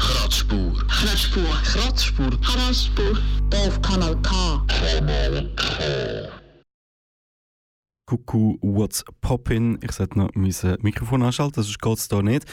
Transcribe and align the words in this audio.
bewegen. 0.00 0.06
Kratzspur. 0.08 0.72
Kratzspur. 0.88 1.42
Kratzspur. 1.64 2.30
Kratzspur. 2.40 3.18
Hier 3.52 3.68
auf 3.68 3.82
Kanal 3.82 4.16
K. 4.22 4.62
Kuckuck, 8.10 8.58
what's 8.60 9.04
poppin? 9.20 9.78
Ich 9.82 9.92
sollte 9.92 10.18
noch 10.18 10.30
mein 10.34 10.50
äh, 10.64 10.76
Mikrofon 10.80 11.22
anschalten, 11.22 11.62
sonst 11.62 11.80
geht 11.80 11.96
es 11.96 12.08
da 12.08 12.22
nicht. 12.22 12.44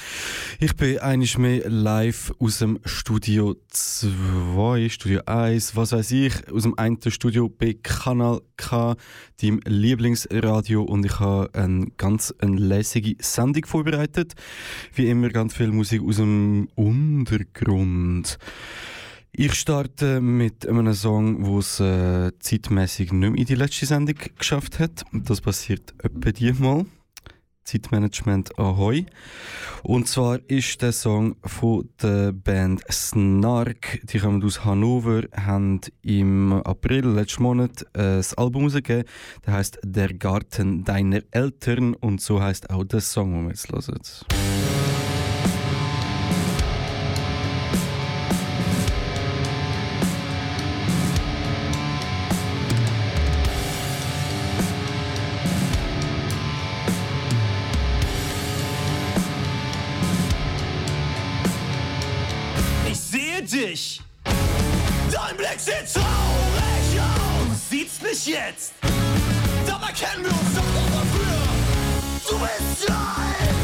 Ich 0.59 0.75
bin 0.75 0.99
eigentlich 0.99 1.35
mehr 1.39 1.67
live 1.67 2.31
aus 2.37 2.59
dem 2.59 2.77
Studio 2.85 3.55
2, 3.69 4.87
Studio 4.89 5.21
1, 5.25 5.75
was 5.75 5.93
weiß 5.93 6.11
ich, 6.11 6.53
aus 6.53 6.61
dem 6.61 6.77
einen 6.77 6.99
Studio 7.09 7.49
bei 7.49 7.75
Kanal 7.81 8.41
K, 8.57 8.95
deinem 9.41 9.59
Lieblingsradio 9.65 10.83
und 10.83 11.03
ich 11.07 11.19
habe 11.19 11.49
eine 11.53 11.87
ganz 11.97 12.35
eine 12.37 12.57
lässige 12.57 13.15
Sendung 13.19 13.65
vorbereitet. 13.65 14.35
Wie 14.93 15.09
immer 15.09 15.29
ganz 15.29 15.55
viel 15.55 15.71
Musik 15.71 16.03
aus 16.03 16.17
dem 16.17 16.69
Untergrund. 16.75 18.37
Ich 19.39 19.53
starte 19.53 20.19
mit 20.19 20.67
einem 20.67 20.91
Song, 20.95 21.45
wo 21.45 21.59
es 21.59 21.79
äh, 21.79 22.31
zeitmäßig 22.39 23.11
nicht 23.11 23.29
mehr 23.29 23.39
in 23.39 23.45
die 23.45 23.53
letzte 23.53 23.85
Sendung 23.85 24.15
geschafft 24.35 24.79
hat. 24.79 25.03
Das 25.13 25.41
passiert 25.41 25.93
etwa 26.01 26.31
diesmal. 26.31 26.87
Zeitmanagement 27.63 28.57
Ahoi. 28.57 29.05
Und 29.83 30.07
zwar 30.07 30.39
ist 30.47 30.81
der 30.81 30.91
Song 30.91 31.35
von 31.43 31.87
der 32.01 32.31
Band 32.31 32.81
Snark. 32.91 33.99
Die 34.11 34.17
kommen 34.17 34.43
aus 34.43 34.65
Hannover, 34.65 35.25
haben 35.35 35.81
im 36.01 36.53
April 36.53 37.05
letzten 37.05 37.43
Monat 37.43 37.83
äh, 37.93 38.17
das 38.17 38.33
Album 38.33 38.63
rausgegeben. 38.63 39.03
Das 39.43 39.53
heißt 39.53 39.79
Der 39.83 40.15
Garten 40.15 40.83
deiner 40.83 41.21
Eltern 41.29 41.93
und 41.93 42.21
so 42.21 42.41
heißt 42.41 42.71
auch 42.71 42.85
der 42.85 43.01
Song, 43.01 43.33
den 43.33 43.43
wir 43.43 43.49
jetzt 43.49 43.71
hören. 43.71 44.01
Jetzt. 68.27 68.73
Dabei 69.65 69.91
kennen 69.93 70.23
wir 70.25 70.31
uns 70.31 70.53
doch 70.53 70.63
noch 70.73 70.89
von 70.91 71.07
früher. 71.13 71.47
Du 72.29 72.37
bist 72.39 72.89
alt. 72.91 73.55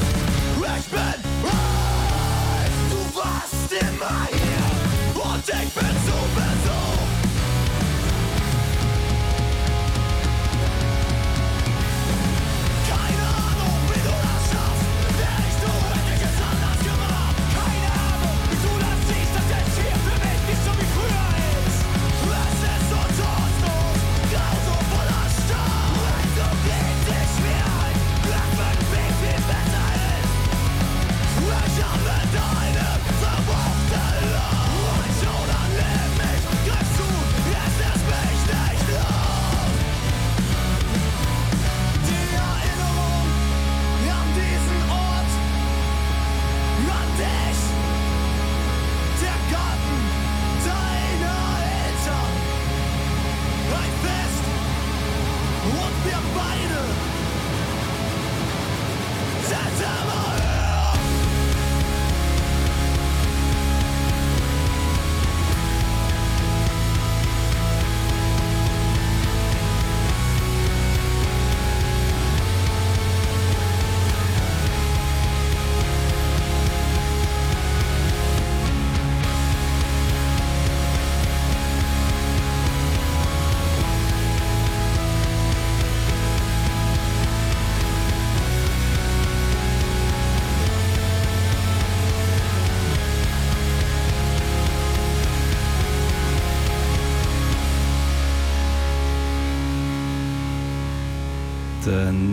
Ich 0.80 0.88
bin 0.90 1.00
alt. 1.00 2.72
Du 2.90 3.00
warst 3.16 3.72
immer 3.72 4.28
hier. 4.32 5.22
Und 5.22 5.50
ich 5.50 5.74
bin 5.74 5.96
sowieso. 6.06 6.24
Keine 6.44 6.63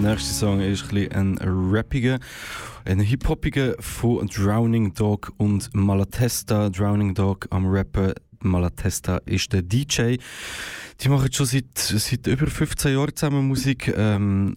nächste 0.00 0.32
Song 0.32 0.60
ist 0.60 0.92
ein, 0.92 1.38
ein 1.38 1.38
rappiger, 1.40 2.18
ein 2.84 3.00
hip-hoppiger 3.00 3.74
von 3.80 4.26
Drowning 4.26 4.94
Dog 4.94 5.32
und 5.36 5.68
Malatesta. 5.74 6.70
Drowning 6.70 7.14
Dog 7.14 7.46
am 7.50 7.66
Rapper, 7.66 8.14
Malatesta 8.40 9.18
ist 9.26 9.52
der 9.52 9.62
DJ. 9.62 10.16
Die 11.00 11.08
machen 11.08 11.32
schon 11.32 11.46
seit, 11.46 11.76
seit 11.76 12.26
über 12.26 12.46
15 12.46 12.94
Jahren 12.94 13.14
zusammen 13.14 13.46
Musik. 13.46 13.92
Ähm, 13.94 14.54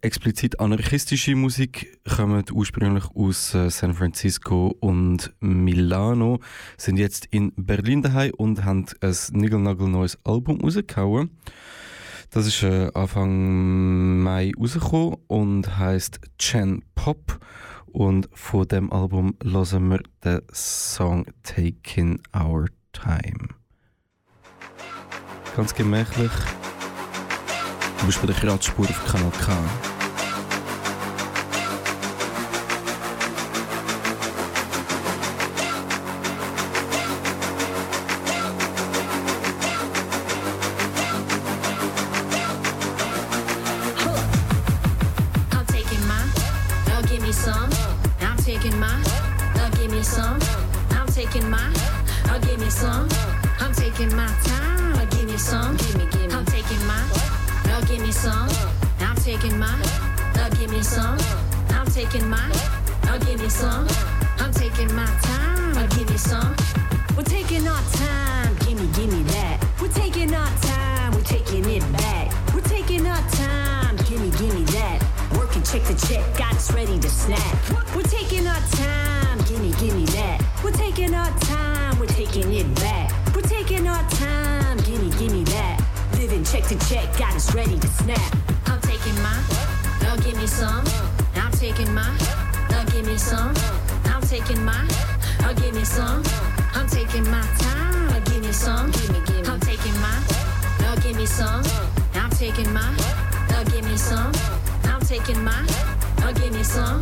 explizit 0.00 0.60
anarchistische 0.60 1.34
Musik, 1.34 1.98
kommen 2.08 2.44
ursprünglich 2.52 3.04
aus 3.14 3.54
äh, 3.54 3.70
San 3.70 3.94
Francisco 3.94 4.76
und 4.78 5.32
Milano, 5.40 6.38
sind 6.76 6.98
jetzt 6.98 7.26
in 7.26 7.52
Berlin 7.56 8.02
daheim 8.02 8.32
und 8.36 8.64
haben 8.64 8.86
ein 9.00 9.16
niegelnagelneues 9.32 10.18
Album 10.24 10.60
rausgehauen. 10.60 11.30
Das 12.30 12.46
ist 12.46 12.62
äh, 12.62 12.90
Anfang 12.92 14.22
Mai 14.22 14.52
rausgekommen 14.58 15.16
und 15.28 15.78
heißt 15.78 16.20
Chen 16.38 16.84
Pop. 16.94 17.38
Und 17.86 18.28
von 18.34 18.68
dem 18.68 18.92
Album 18.92 19.34
hören 19.42 19.88
wir 19.88 20.00
den 20.22 20.42
Song 20.52 21.24
Taking 21.42 22.20
Our 22.36 22.66
Time. 22.92 23.48
Ganz 25.56 25.74
gemächlich. 25.74 26.30
Du 27.98 28.06
bist 28.06 28.20
bei 28.20 28.26
der 28.26 28.36
Kratzspur 28.36 28.84
auf 28.84 29.06
Kanal 29.06 29.32
K. 29.32 29.87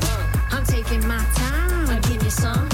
some. 0.00 0.26
I'm 0.50 0.64
taking 0.64 1.06
my 1.06 1.24
time, 1.34 1.86
now 1.86 2.00
give 2.00 2.22
me 2.22 2.30
some. 2.30 2.68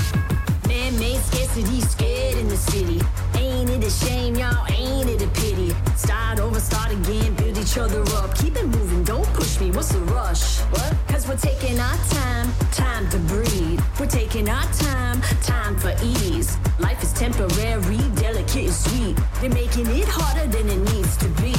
Man-made 0.69 1.21
scarcity, 1.21 1.81
scared 1.81 2.39
in 2.39 2.49
the 2.49 2.57
city. 2.57 3.01
Ain't 3.37 3.71
it 3.71 3.85
a 3.85 3.91
shame, 3.91 4.35
y'all? 4.37 4.67
Ain't 4.71 5.09
it 5.09 5.23
a 5.23 5.29
pity? 5.29 5.75
Start 5.97 6.41
over, 6.41 6.61
start 6.61 6.93
again, 6.93 7.35
build 7.35 7.59
each 7.59 7.77
other 7.79 8.03
up. 8.19 8.35
Keep 8.39 8.57
it 8.57 8.67
moving, 8.67 9.05
don't 9.05 9.27
push 9.35 9.61
me. 9.61 9.71
What's 9.71 9.93
the 9.93 10.01
rush? 10.01 10.61
What? 10.73 10.95
Cause 11.09 11.29
we're 11.29 11.37
taking 11.37 11.79
our 11.79 11.97
time, 12.09 12.49
time 12.73 13.09
to 13.11 13.19
breathe. 13.19 13.81
We're 13.99 14.07
taking 14.07 14.49
our 14.49 14.65
time, 14.73 15.21
time 15.43 15.77
for 15.77 15.95
ease. 16.03 16.57
Life 16.79 17.03
is 17.03 17.13
temporary, 17.13 17.99
delicate 18.17 18.57
and 18.57 18.73
sweet. 18.73 19.17
They're 19.41 19.51
making 19.51 19.87
it 19.87 20.09
harder 20.09 20.47
than 20.47 20.69
it 20.69 20.81
needs 20.93 21.17
to 21.19 21.29
be. 21.43 21.55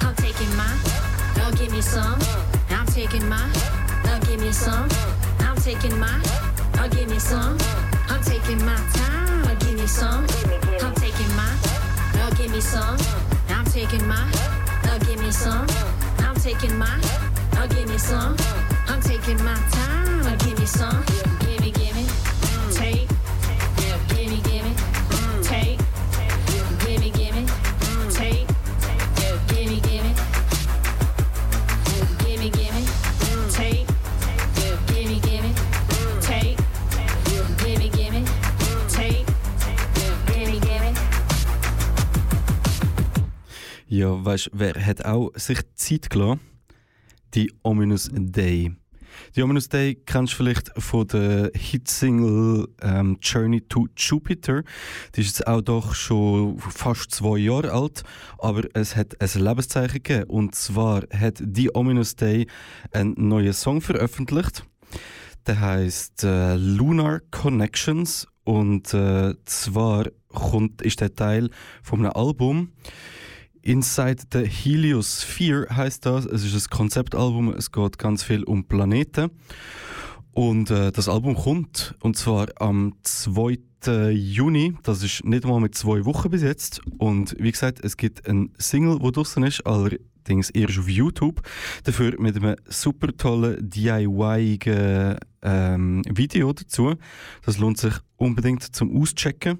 I'm 0.00 0.14
taking 0.16 0.54
my, 0.56 0.70
now 1.36 1.50
give 1.52 1.72
me 1.72 1.80
some. 1.80 2.18
Uh. 2.20 2.44
I'm 2.70 2.86
taking 2.86 3.26
my, 3.28 3.50
now 4.08 4.18
give 4.20 4.40
me 4.40 4.52
some. 4.52 4.88
I'm 5.40 5.56
taking 5.56 5.98
my, 5.98 6.16
now 6.74 6.88
give 6.88 7.08
me 7.10 7.18
some. 7.18 7.58
I'm 8.08 8.22
taking 8.22 8.64
my 8.64 8.76
time, 8.94 9.42
now 9.42 9.54
give 9.54 9.74
me 9.74 9.86
some. 9.86 10.26
I'm 10.84 10.94
taking 10.94 11.32
my, 11.36 11.50
now 12.14 12.30
give 12.30 12.50
me 12.50 12.60
some. 12.60 12.98
I'm 13.48 13.64
taking 13.66 14.06
my, 14.08 14.24
now 14.84 14.98
give 14.98 15.20
me 15.20 15.30
some. 15.30 15.66
I'm 16.18 16.36
taking 16.36 16.76
my, 16.78 16.98
give 17.74 17.88
me 17.88 17.98
some. 17.98 18.36
I'm 18.88 19.00
taking 19.02 19.42
my 19.44 19.54
time, 19.72 20.22
now 20.22 20.36
give 20.36 20.58
me 20.58 20.66
some. 20.66 21.37
Ja, 43.98 44.24
weißt 44.24 44.50
wer 44.52 44.74
hat 44.74 45.04
auch 45.04 45.32
sich 45.34 45.58
Zeit 45.74 46.08
gelassen? 46.08 46.38
Die 47.34 47.52
Ominous 47.64 48.08
Day. 48.12 48.70
Die 49.34 49.42
Ominous 49.42 49.68
Day 49.68 49.96
kennst 49.96 50.34
du 50.34 50.36
vielleicht 50.36 50.70
von 50.80 51.08
der 51.08 51.50
Hitsingle 51.52 52.68
ähm, 52.80 53.18
Journey 53.20 53.60
to 53.62 53.88
Jupiter. 53.96 54.62
Die 55.16 55.20
ist 55.22 55.38
jetzt 55.38 55.48
auch 55.48 55.62
doch 55.62 55.96
schon 55.96 56.60
fast 56.60 57.10
zwei 57.10 57.38
Jahre 57.38 57.72
alt, 57.72 58.04
aber 58.38 58.68
es 58.72 58.94
hat 58.94 59.20
ein 59.20 59.42
Lebenszeichen 59.42 60.00
gegeben. 60.00 60.30
Und 60.30 60.54
zwar 60.54 61.02
hat 61.12 61.38
die 61.40 61.74
Ominous 61.74 62.14
Day 62.14 62.46
einen 62.92 63.14
neuen 63.16 63.52
Song 63.52 63.80
veröffentlicht. 63.80 64.64
Der 65.48 65.58
heißt 65.58 66.22
äh, 66.22 66.54
Lunar 66.54 67.18
Connections 67.32 68.28
und 68.44 68.94
äh, 68.94 69.34
zwar 69.44 70.04
kommt, 70.28 70.82
ist 70.82 71.00
der 71.00 71.16
Teil 71.16 71.50
von 71.82 71.98
einem 71.98 72.12
Album. 72.12 72.74
Inside 73.62 74.24
the 74.32 74.44
Heliosphere 74.46 75.66
heißt 75.74 76.06
das. 76.06 76.26
Es 76.26 76.44
ist 76.44 76.66
ein 76.66 76.76
Konzeptalbum. 76.76 77.52
Es 77.52 77.72
geht 77.72 77.98
ganz 77.98 78.22
viel 78.22 78.44
um 78.44 78.64
Planeten. 78.64 79.30
Und 80.32 80.70
äh, 80.70 80.92
das 80.92 81.08
Album 81.08 81.34
kommt 81.34 81.96
und 82.00 82.16
zwar 82.16 82.46
am 82.60 82.94
2. 83.02 83.58
Juni. 84.10 84.74
Das 84.82 85.02
ist 85.02 85.24
nicht 85.24 85.44
mal 85.44 85.60
mit 85.60 85.74
zwei 85.74 86.04
Wochen 86.04 86.30
bis 86.30 86.42
jetzt. 86.42 86.80
Und 86.98 87.34
wie 87.38 87.50
gesagt, 87.50 87.80
es 87.82 87.96
gibt 87.96 88.28
ein 88.28 88.52
Single, 88.58 88.98
wo 89.00 89.10
draußen 89.10 89.42
ist, 89.42 89.66
allerdings 89.66 90.50
erst 90.50 90.78
auf 90.78 90.88
YouTube. 90.88 91.42
Dafür 91.84 92.20
mit 92.20 92.36
einem 92.36 92.56
super 92.68 93.08
tollen 93.16 93.68
DIY 93.68 94.58
ähm, 95.42 96.02
Video 96.08 96.52
dazu. 96.52 96.94
Das 97.44 97.58
lohnt 97.58 97.78
sich 97.78 97.94
unbedingt 98.16 98.62
zum 98.62 98.96
Auschecken. 99.00 99.58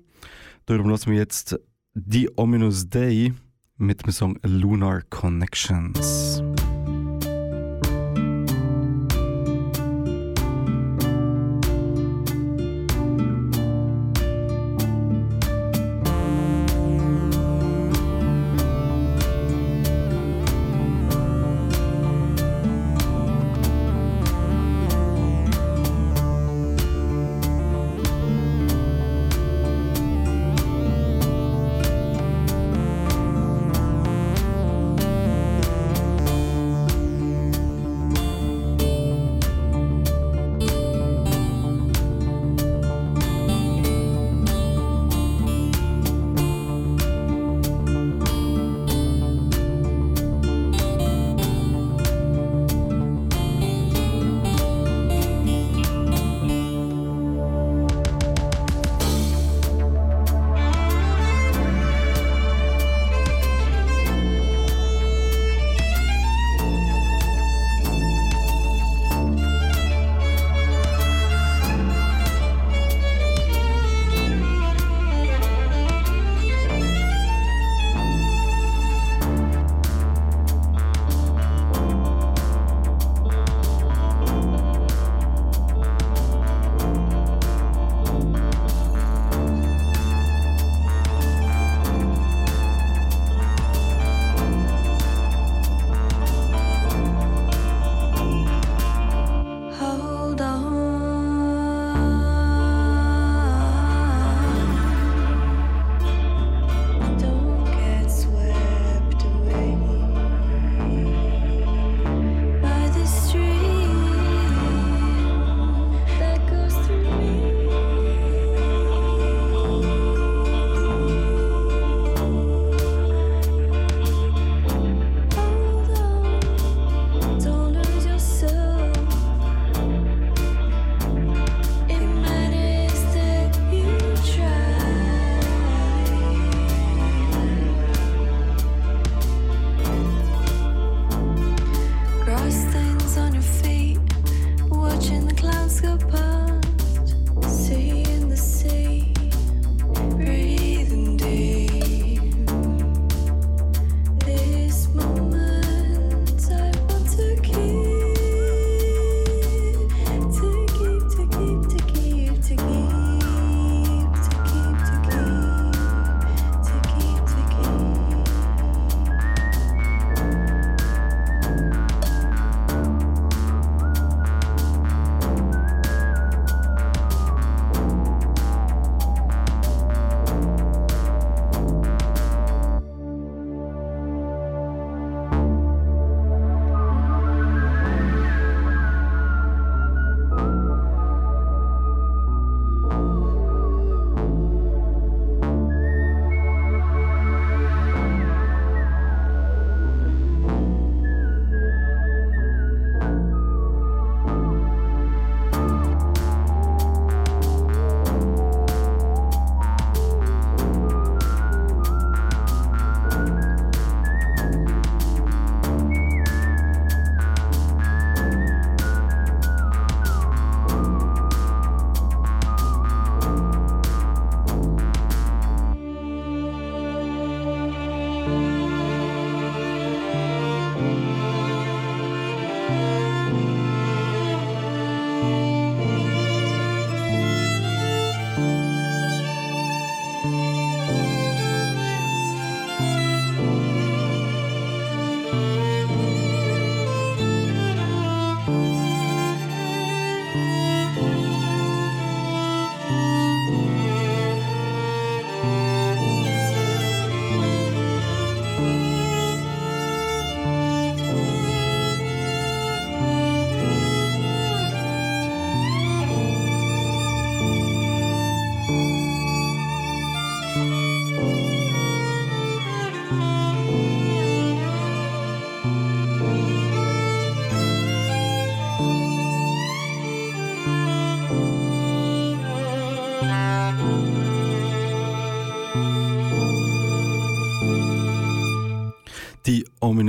Darum 0.67 0.91
lassen 0.91 1.11
wir 1.11 1.19
jetzt 1.19 1.59
die 1.95 2.29
Ominous 2.37 2.89
Day 2.89 3.33
mit 3.79 4.05
dem 4.05 4.13
Song 4.13 4.39
Lunar 4.43 5.03
Connections. 5.09 6.43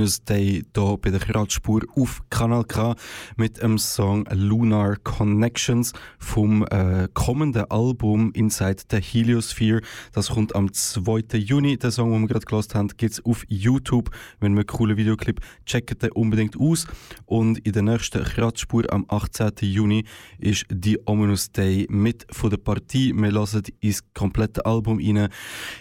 Ominous 0.00 0.24
Day 0.24 0.64
hier 0.72 0.89
bei 1.00 1.10
der 1.10 1.34
Radspur 1.34 1.82
auf 1.96 2.22
Kanal 2.30 2.64
K 2.64 2.94
mit 3.36 3.62
dem 3.62 3.78
Song 3.78 4.26
Lunar 4.32 4.96
Connections 4.96 5.92
vom 6.18 6.64
äh, 6.70 7.08
kommenden 7.14 7.70
Album 7.70 8.32
Inside 8.32 8.82
the 8.90 9.00
Heliosphere. 9.00 9.80
Das 10.12 10.30
kommt 10.30 10.54
am 10.54 10.72
2. 10.72 11.38
Juni. 11.38 11.78
Der 11.78 11.90
Song, 11.90 12.12
den 12.12 12.22
wir 12.22 12.28
gerade 12.28 12.46
gehört 12.46 12.74
haben, 12.74 12.88
gibt 12.88 13.12
es 13.12 13.24
auf 13.24 13.44
YouTube. 13.48 14.10
Wenn 14.40 14.52
wir 14.52 14.60
einen 14.60 14.66
coolen 14.66 14.96
Videoclip 14.96 15.40
checkt 15.66 16.02
den 16.02 16.12
unbedingt 16.12 16.58
aus. 16.58 16.86
Und 17.26 17.58
in 17.58 17.72
der 17.72 17.82
nächsten 17.82 18.22
Radspur 18.22 18.84
am 18.92 19.06
18. 19.08 19.52
Juni 19.60 20.04
ist 20.38 20.66
die 20.70 20.98
Ominous 21.06 21.52
Day 21.52 21.86
mit 21.90 22.26
von 22.30 22.50
der 22.50 22.58
Partie. 22.58 23.12
Wir 23.14 23.32
hören 23.32 23.62
ins 23.80 24.02
komplette 24.14 24.64
Album 24.66 24.98
rein. 24.98 25.28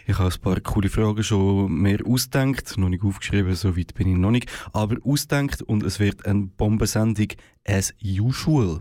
Ich 0.07 0.17
habe 0.17 0.31
ein 0.33 0.41
paar 0.41 0.59
coole 0.61 0.89
Fragen 0.89 1.23
schon 1.23 1.73
mehr 1.73 1.99
ausdenkt, 2.05 2.77
noch 2.77 2.89
nicht 2.89 3.03
aufgeschrieben, 3.03 3.55
so 3.55 3.77
weit 3.77 3.93
bin 3.93 4.07
ich 4.07 4.17
noch 4.17 4.31
nicht, 4.31 4.49
aber 4.73 4.97
ausdenkt 5.09 5.61
und 5.61 5.83
es 5.83 5.99
wird 5.99 6.25
eine 6.25 6.47
Bombensendung 6.57 7.27
as 7.67 7.93
usual. 8.03 8.79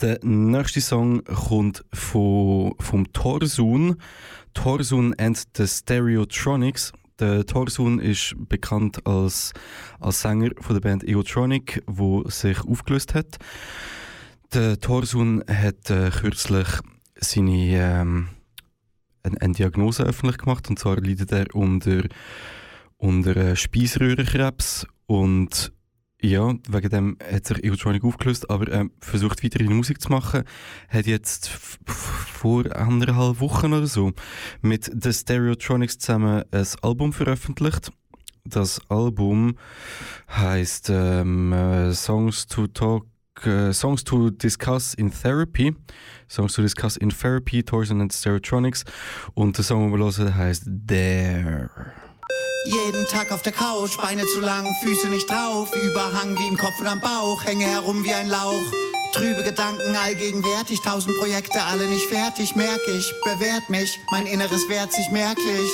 Der 0.00 0.18
nächste 0.22 0.80
Song 0.80 1.22
kommt 1.24 1.84
von, 1.92 2.74
vom 2.78 3.12
Torsun. 3.12 3.96
Torsun 4.54 5.14
and 5.18 5.42
the 5.56 5.66
Stereotronics. 5.66 6.92
Der 7.18 7.44
Torsun 7.46 8.00
ist 8.00 8.34
bekannt 8.48 9.06
als, 9.06 9.52
als 10.00 10.22
Sänger 10.22 10.50
von 10.60 10.74
der 10.74 10.80
Band 10.80 11.04
Eotronic, 11.04 11.82
wo 11.86 12.28
sich 12.28 12.60
aufgelöst 12.62 13.14
hat. 13.14 13.38
Der 14.54 14.78
Torsun 14.80 15.44
hat 15.46 15.90
äh, 15.90 16.10
kürzlich 16.10 16.68
seine 17.16 17.76
ähm, 17.76 18.28
eine, 19.22 19.40
eine 19.40 19.54
Diagnose 19.54 20.04
öffentlich 20.04 20.38
gemacht 20.38 20.68
und 20.68 20.78
zwar 20.78 20.96
leidet 20.96 21.32
er 21.32 21.54
unter 21.54 22.02
unter 23.02 23.36
äh, 23.36 23.56
Speiseröhrenkrebs 23.56 24.86
und 25.06 25.72
ja, 26.20 26.54
wegen 26.68 26.88
dem 26.88 27.18
hat 27.20 27.46
sich 27.46 27.64
Electronic 27.64 28.04
aufgelöst, 28.04 28.48
aber 28.48 28.68
er 28.68 28.82
ähm, 28.82 28.92
versucht 29.00 29.42
weiterhin 29.42 29.74
Musik 29.74 30.00
zu 30.00 30.08
machen. 30.08 30.44
Hat 30.88 31.06
jetzt 31.06 31.48
vor 31.48 32.64
anderthalb 32.76 33.40
Wochen 33.40 33.72
oder 33.72 33.88
so 33.88 34.12
mit 34.60 34.88
The 34.94 35.12
Stereotronics 35.12 35.98
zusammen 35.98 36.44
ein 36.52 36.66
Album 36.82 37.12
veröffentlicht. 37.12 37.90
Das 38.44 38.80
Album 38.88 39.56
heißt 40.30 40.90
ähm, 40.90 41.52
äh, 41.52 41.92
Songs 41.92 42.46
to 42.46 42.68
Talk 42.68 43.06
uh, 43.44 43.72
Songs 43.72 44.04
to 44.04 44.30
Discuss 44.30 44.94
in 44.94 45.10
Therapy. 45.10 45.74
Songs 46.28 46.54
to 46.54 46.62
Discuss 46.62 46.96
in 46.96 47.10
Therapy, 47.10 47.64
Torsion 47.64 48.00
and 48.00 48.12
Stereotronics. 48.12 48.84
Und 49.34 49.58
der 49.58 49.64
Song, 49.64 49.90
den 49.90 49.98
wir 49.98 50.06
hören, 50.06 50.36
heißt 50.36 50.70
There. 50.86 51.70
Jeden 52.64 53.08
Tag 53.08 53.32
auf 53.32 53.42
der 53.42 53.52
Couch, 53.52 53.96
Beine 53.96 54.24
zu 54.24 54.40
lang, 54.40 54.72
Füße 54.82 55.08
nicht 55.08 55.28
drauf, 55.28 55.74
Überhang 55.74 56.38
wie 56.38 56.46
im 56.46 56.56
Kopf 56.56 56.78
und 56.78 56.86
am 56.86 57.00
Bauch, 57.00 57.44
hänge 57.44 57.64
herum 57.64 58.04
wie 58.04 58.12
ein 58.12 58.28
Lauch. 58.28 58.62
Trübe 59.12 59.42
Gedanken 59.42 59.96
allgegenwärtig, 59.96 60.80
tausend 60.80 61.18
Projekte, 61.18 61.60
alle 61.60 61.86
nicht 61.88 62.06
fertig, 62.06 62.54
merk 62.54 62.80
ich, 62.86 63.12
bewährt 63.24 63.68
mich, 63.68 64.00
mein 64.12 64.26
Inneres 64.26 64.68
wehrt 64.68 64.92
sich 64.92 65.10
merklich. 65.10 65.70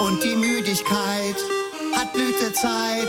Und 0.00 0.22
die 0.24 0.34
Müdigkeit 0.34 1.36
hat 1.94 2.12
Blütezeit, 2.12 3.08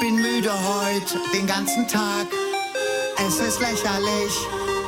bin 0.00 0.16
müde 0.16 0.52
heut, 0.52 1.32
den 1.32 1.46
ganzen 1.46 1.86
Tag. 1.86 2.26
Es 3.28 3.38
ist 3.38 3.60
lächerlich, 3.60 4.34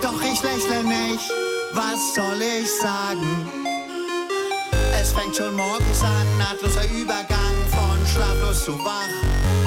doch 0.03 0.21
ich 0.21 0.43
lächle 0.43 0.83
nicht, 0.83 1.31
was 1.75 2.15
soll 2.15 2.43
ich 2.43 2.69
sagen? 2.81 3.49
Es 5.01 5.13
fängt 5.13 5.37
schon 5.37 5.55
morgens 5.55 6.03
an, 6.03 6.39
nahtloser 6.39 6.91
Übergang 6.91 7.42
schlaflos 8.13 8.65
zu 8.65 8.79
wach. 8.85 9.09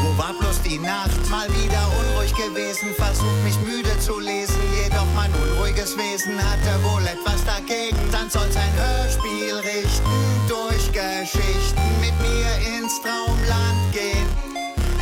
Wo 0.01 0.17
war 0.17 0.33
bloß 0.39 0.61
die 0.61 0.79
Nacht? 0.79 1.29
Mal 1.29 1.47
wieder 1.49 1.83
unruhig 1.99 2.33
gewesen, 2.35 2.93
versucht 2.95 3.43
mich 3.43 3.57
müde 3.59 3.97
zu 3.99 4.19
lesen. 4.19 4.61
Jedoch 4.83 5.07
mein 5.15 5.31
unruhiges 5.33 5.97
Wesen 5.97 6.37
hatte 6.37 6.73
wohl 6.83 7.01
etwas 7.05 7.43
dagegen. 7.45 7.97
Dann 8.11 8.29
soll's 8.29 8.55
ein 8.55 8.73
Hörspiel 8.73 9.55
richten, 9.55 10.17
durch 10.47 10.85
Geschichten 10.91 11.87
mit 11.99 12.15
mir 12.21 12.77
ins 12.77 13.01
Traumland 13.01 13.91
gehen. 13.91 14.27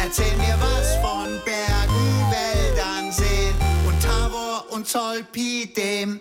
Erzähl 0.01 0.35
mir 0.37 0.57
was 0.59 0.95
von 1.01 1.29
Bergen, 1.45 2.05
Wäldern, 2.31 3.11
Seen 3.11 3.55
und 3.87 4.01
Tabor 4.01 4.65
und 4.71 4.87
Zolpidem. 4.87 6.19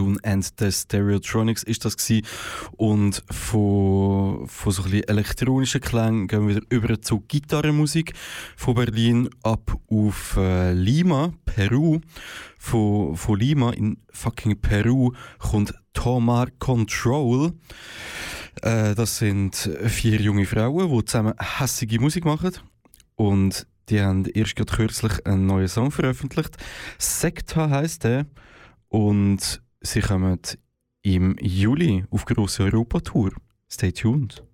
Torsun 0.00 0.18
and 0.22 0.48
the 0.58 0.72
Stereotronics 0.72 1.62
ist 1.62 1.84
das 1.84 1.96
gewesen. 1.96 2.26
Und 2.76 3.22
von, 3.30 4.46
von 4.46 4.72
so 4.72 4.82
ein 4.82 4.90
bisschen 4.90 5.08
elektronischen 5.08 5.80
Klängen 5.80 6.26
gehen 6.26 6.48
wir 6.48 6.56
wieder 6.56 6.66
über 6.70 7.00
zu 7.00 7.20
Gitarrenmusik. 7.20 8.14
Von 8.56 8.74
Berlin 8.74 9.28
ab 9.42 9.78
auf 9.90 10.36
äh, 10.36 10.72
Lima, 10.72 11.32
Peru. 11.44 12.00
Von, 12.58 13.16
von 13.16 13.38
Lima 13.38 13.70
in 13.70 13.98
fucking 14.10 14.60
Peru 14.60 15.12
kommt 15.38 15.74
Tomar 15.92 16.48
Control. 16.58 17.52
Äh, 18.62 18.94
das 18.94 19.18
sind 19.18 19.70
vier 19.86 20.20
junge 20.20 20.46
Frauen, 20.46 20.90
die 20.90 21.04
zusammen 21.04 21.34
hässige 21.38 22.00
Musik 22.00 22.24
machen. 22.24 22.52
Und 23.16 23.66
die 23.90 24.00
haben 24.00 24.24
erst 24.24 24.56
gerade 24.56 24.72
kürzlich 24.72 25.26
einen 25.26 25.46
neuen 25.46 25.68
Song 25.68 25.90
veröffentlicht. 25.90 26.56
Sekta 26.98 27.68
heißt 27.68 28.04
der. 28.04 28.26
Und 28.88 29.62
sie 29.80 30.00
kommen 30.00 30.38
im 31.02 31.36
Juli 31.40 32.04
auf 32.10 32.24
grosse 32.24 32.64
Europa-Tour. 32.64 33.32
Stay 33.70 33.92
tuned. 33.92 34.44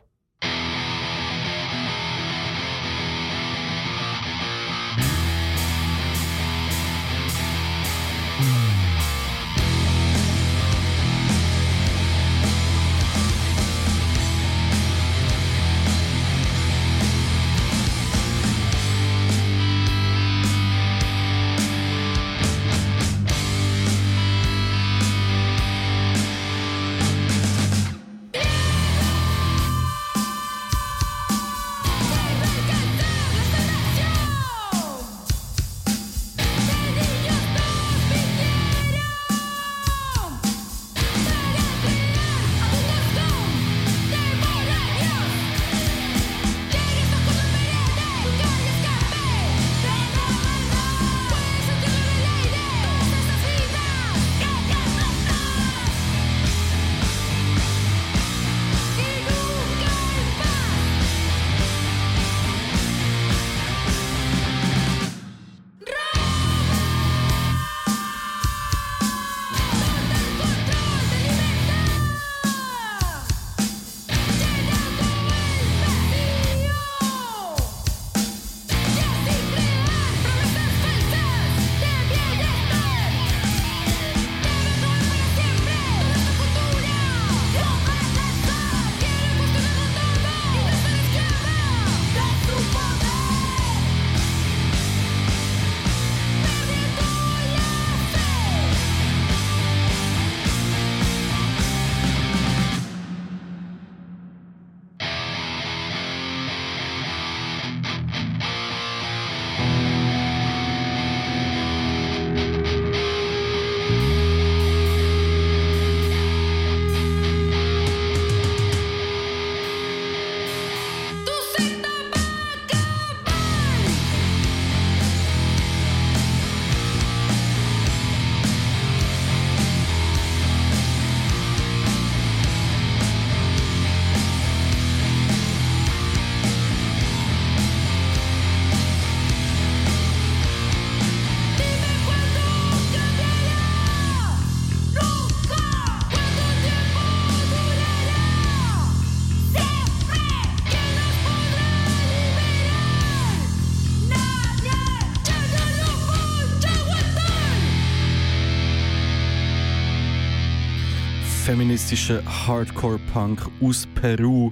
Feministischer 161.77 162.23
Hardcore-Punk 162.25 163.51
aus 163.61 163.87
Peru. 163.95 164.51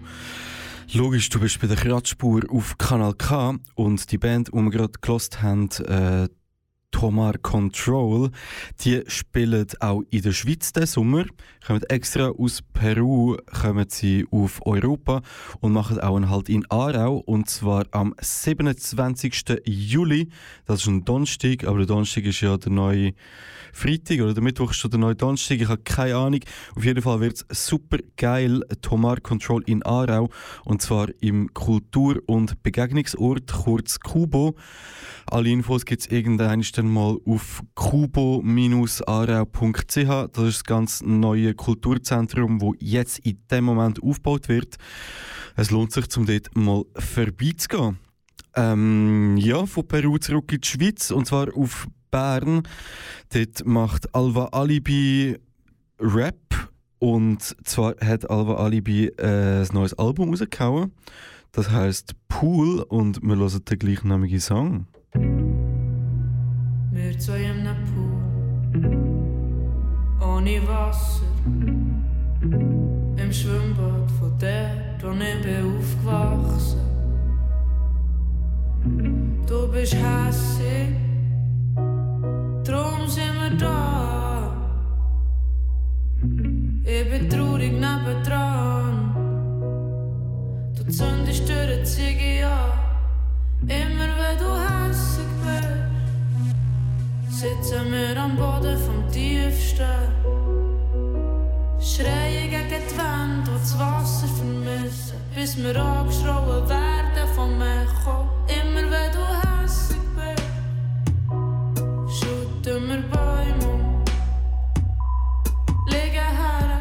Logisch, 0.92 1.30
du 1.30 1.40
bist 1.40 1.58
bei 1.58 1.66
der 1.66 1.76
Kratzspur 1.78 2.42
auf 2.50 2.76
Kanal 2.76 3.14
K 3.14 3.54
und 3.74 4.12
die 4.12 4.18
Band, 4.18 4.48
die 4.48 4.52
wir 4.52 4.70
gerade 4.70 4.92
gelost 5.00 5.40
haben, 5.40 5.70
äh, 5.86 6.28
Tomar 6.94 7.38
Control, 7.38 8.30
die 8.82 9.02
spielen 9.08 9.66
auch 9.80 10.04
in 10.10 10.22
der 10.22 10.30
Schweiz 10.30 10.72
diesen 10.72 10.86
Sommer, 10.86 11.24
kommen 11.66 11.82
extra 11.88 12.28
aus 12.28 12.62
Peru, 12.72 13.36
kommen 13.52 13.86
sie 13.88 14.24
auf 14.30 14.64
Europa 14.64 15.20
und 15.60 15.72
machen 15.72 15.98
auch 15.98 16.14
einen 16.16 16.30
Halt 16.30 16.48
in 16.48 16.64
Aarau 16.70 17.16
und 17.16 17.50
zwar 17.50 17.86
am 17.90 18.14
27. 18.20 19.62
Juli. 19.64 20.28
Das 20.66 20.82
ist 20.82 20.86
ein 20.86 21.04
Donnerstag, 21.04 21.64
aber 21.64 21.78
der 21.78 21.86
Donnerstag 21.86 22.26
ist 22.26 22.40
ja 22.42 22.56
der 22.56 22.70
neue 22.70 23.14
Freitag 23.72 24.20
oder 24.20 24.32
der 24.32 24.44
Mittwoch 24.44 24.70
ist 24.70 24.76
schon 24.76 24.92
der 24.92 25.00
neue 25.00 25.16
Donnerstag, 25.16 25.60
ich 25.60 25.68
habe 25.68 25.82
keine 25.82 26.14
Ahnung. 26.14 26.40
Auf 26.76 26.84
jeden 26.84 27.02
Fall 27.02 27.18
wird 27.18 27.44
es 27.48 27.66
super 27.66 27.98
geil, 28.16 28.62
Tomar 28.82 29.20
Control 29.20 29.64
in 29.66 29.82
Aarau 29.82 30.30
und 30.64 30.80
zwar 30.80 31.08
im 31.20 31.52
Kultur- 31.54 32.22
und 32.26 32.62
Begegnungsort, 32.62 33.52
kurz 33.52 33.98
Kubo. 33.98 34.54
Alle 35.26 35.48
Infos 35.48 35.84
gibt 35.84 36.02
es 36.02 36.06
irgendwann 36.06 36.62
dann 36.84 36.92
mal 36.92 37.16
auf 37.24 37.62
kubo-arau.ch. 37.74 38.34
Das 39.94 40.44
ist 40.44 40.56
das 40.56 40.64
ganz 40.64 41.02
neue 41.02 41.54
Kulturzentrum, 41.54 42.60
wo 42.60 42.74
jetzt 42.78 43.20
in 43.20 43.38
dem 43.50 43.64
Moment 43.64 44.02
aufgebaut 44.02 44.48
wird. 44.48 44.76
Es 45.56 45.70
lohnt 45.70 45.92
sich, 45.92 46.04
um 46.16 46.26
dort 46.26 46.54
mal 46.54 46.84
vorbeizugehen. 46.96 47.98
Ähm, 48.54 49.36
ja, 49.38 49.66
von 49.66 49.88
Peru 49.88 50.18
zurück 50.18 50.52
in 50.52 50.60
die 50.60 50.68
Schweiz 50.68 51.10
und 51.10 51.26
zwar 51.26 51.56
auf 51.56 51.86
Bern. 52.10 52.62
Dort 53.32 53.64
macht 53.64 54.14
Alva 54.14 54.46
Alibi 54.52 55.38
Rap 55.98 56.70
und 56.98 57.42
zwar 57.66 57.96
hat 58.00 58.30
Alva 58.30 58.56
Alibi 58.56 59.06
äh, 59.06 59.62
ein 59.62 59.68
neues 59.72 59.94
Album 59.94 60.30
rausgehauen. 60.30 60.92
Das 61.52 61.70
heißt 61.70 62.14
Pool 62.28 62.82
und 62.82 63.22
wir 63.22 63.36
hören 63.36 63.64
den 63.64 63.78
gleichnamigen 63.78 64.40
Song. 64.40 64.86
Einem 66.96 67.76
Pool, 67.90 68.86
ohne 70.20 70.60
Wasser, 70.68 71.24
im 72.42 73.32
Schwimmbad 73.32 74.10
von 74.12 74.32
ich 75.20 75.42
bin 75.42 75.76
aufgewachsen. 75.76 76.80
Du 79.44 79.72
bist 79.72 79.96
hässig, 79.96 80.94
drum 82.64 83.08
sind 83.08 83.40
wir 83.40 83.56
da. 83.58 84.52
Ich 86.84 87.10
bin 87.10 87.28
traurig 87.28 87.72
nebendran. 87.72 89.14
Du 90.76 90.84
zündest 90.92 91.48
durch 91.48 91.78
die 91.78 91.84
Ziege 91.84 92.46
an, 92.46 93.68
immer 93.68 94.10
wenn 94.16 94.38
du 94.38 94.44
hässig 94.44 94.83
sitzen 97.34 97.90
wir 97.90 98.16
am 98.16 98.36
Boden 98.36 98.78
vom 98.78 99.10
tiefsten. 99.10 99.82
Schreie 101.80 102.48
gegen 102.48 102.82
die 102.88 102.98
Wand, 102.98 103.46
die 103.46 103.50
das 103.50 103.78
Wasser 103.78 104.28
vermissen, 104.28 105.18
bis 105.34 105.56
wir 105.56 105.76
angeschrauen 105.76 106.68
werden 106.68 107.28
vom 107.34 107.60
Echo. 107.60 108.28
Immer 108.46 108.88
wenn 108.92 109.12
du 109.16 109.22
hässig 109.42 110.04
bist, 110.16 110.48
schütten 112.16 112.88
wir 112.88 113.02
Bäume 113.12 113.66
um. 113.72 114.04
Liegen 115.86 116.30
her 116.40 116.80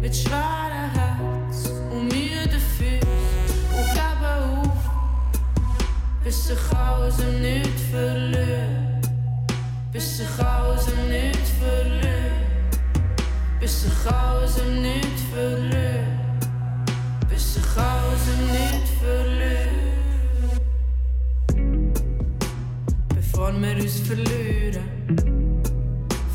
mit 0.00 0.16
schweren 0.16 0.90
Herz 0.96 1.70
und 1.92 2.04
müden 2.04 2.62
Füßen 2.76 3.58
und 3.76 3.88
geben 3.92 4.32
auf, 4.62 4.82
bis 6.24 6.46
sich 6.46 6.76
alles 6.76 7.18
im 7.20 7.42
nichts 7.42 7.82
verliert. 7.90 8.83
Bis 9.94 10.16
sich 10.16 10.44
alles 10.44 10.88
im 10.88 11.08
Nicht 11.08 11.46
verliert. 11.60 12.32
Bis 13.60 13.82
sich 13.82 14.12
alles 14.12 14.58
im 14.58 14.82
Nicht 14.82 15.20
verliert. 15.32 16.08
Bis 17.28 17.54
sich 17.54 17.76
alles 17.76 18.26
im 18.34 18.40
Nicht 18.50 18.88
verliert. 19.00 19.70
Bevor 23.14 23.52
wir 23.52 23.76
uns 23.76 24.00
verlieren, 24.00 25.62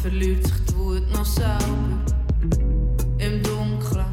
verliert 0.02 0.48
sich 0.48 0.66
die 0.70 0.76
Wut 0.78 1.12
noch 1.12 1.26
selber. 1.26 2.00
Im 3.18 3.44
Dunkeln, 3.44 4.06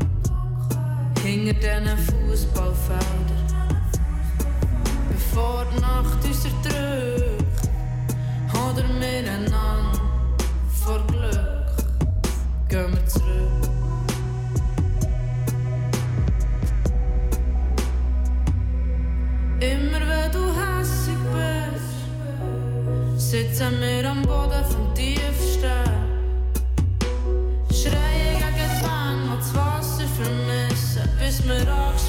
hinter 1.22 1.80
diesen 1.82 1.98
Fußballfeldern. 1.98 3.46
Bevor 5.08 5.66
die 5.72 5.80
Nacht 5.80 6.24
uns 6.24 6.44
erdrückt, 6.44 7.25
oder 8.76 8.88
miteinander 8.88 10.00
vor 10.84 11.00
Glück, 11.06 11.66
gehen 12.68 12.92
wir 12.92 13.06
zurück. 13.06 13.24
Immer 19.60 20.00
wenn 20.06 20.32
du 20.32 20.52
hässig 20.54 21.16
bist, 21.32 23.30
sitzen 23.30 23.80
wir 23.80 24.10
am 24.10 24.22
Boden 24.22 24.64
vom 24.70 24.94
tiefsten. 24.94 25.84
Schreien 27.72 28.38
gegen 28.38 28.54
die 28.56 28.82
Wände 28.82 29.32
und 29.32 29.38
das 29.38 29.54
Wasser 29.54 30.08
vermissen, 30.16 31.08
bis 31.18 31.42
wir 31.44 31.72
angeschrien 31.72 32.05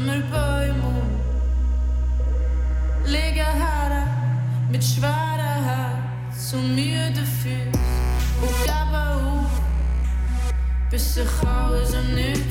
schütten 0.00 0.06
wir 0.06 0.22
Bäume 0.30 0.82
um. 0.86 1.20
Liegen 3.04 3.36
her 3.36 4.06
mit 4.70 4.84
schweren 4.84 5.64
Herz 5.64 6.52
und 6.52 6.74
müden 6.74 7.26
Füßen 7.26 7.72
und 8.42 8.64
geben 8.64 8.94
auf, 8.94 9.60
bis 10.90 11.14
sich 11.14 11.46
alles 11.46 11.94
im 11.94 12.14
Nicht 12.14 12.50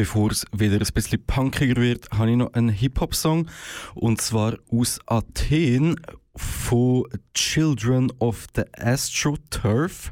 Bevor 0.00 0.30
es 0.30 0.46
wieder 0.56 0.76
ein 0.76 0.94
bisschen 0.94 1.22
punkiger 1.26 1.78
wird, 1.78 2.10
habe 2.10 2.30
ich 2.30 2.36
noch 2.38 2.54
einen 2.54 2.70
Hip-Hop-Song. 2.70 3.50
Und 3.94 4.18
zwar 4.22 4.56
aus 4.72 4.98
Athen 5.04 6.00
von 6.34 7.04
Children 7.34 8.10
of 8.18 8.46
the 8.56 8.62
AstroTurf. 8.78 10.10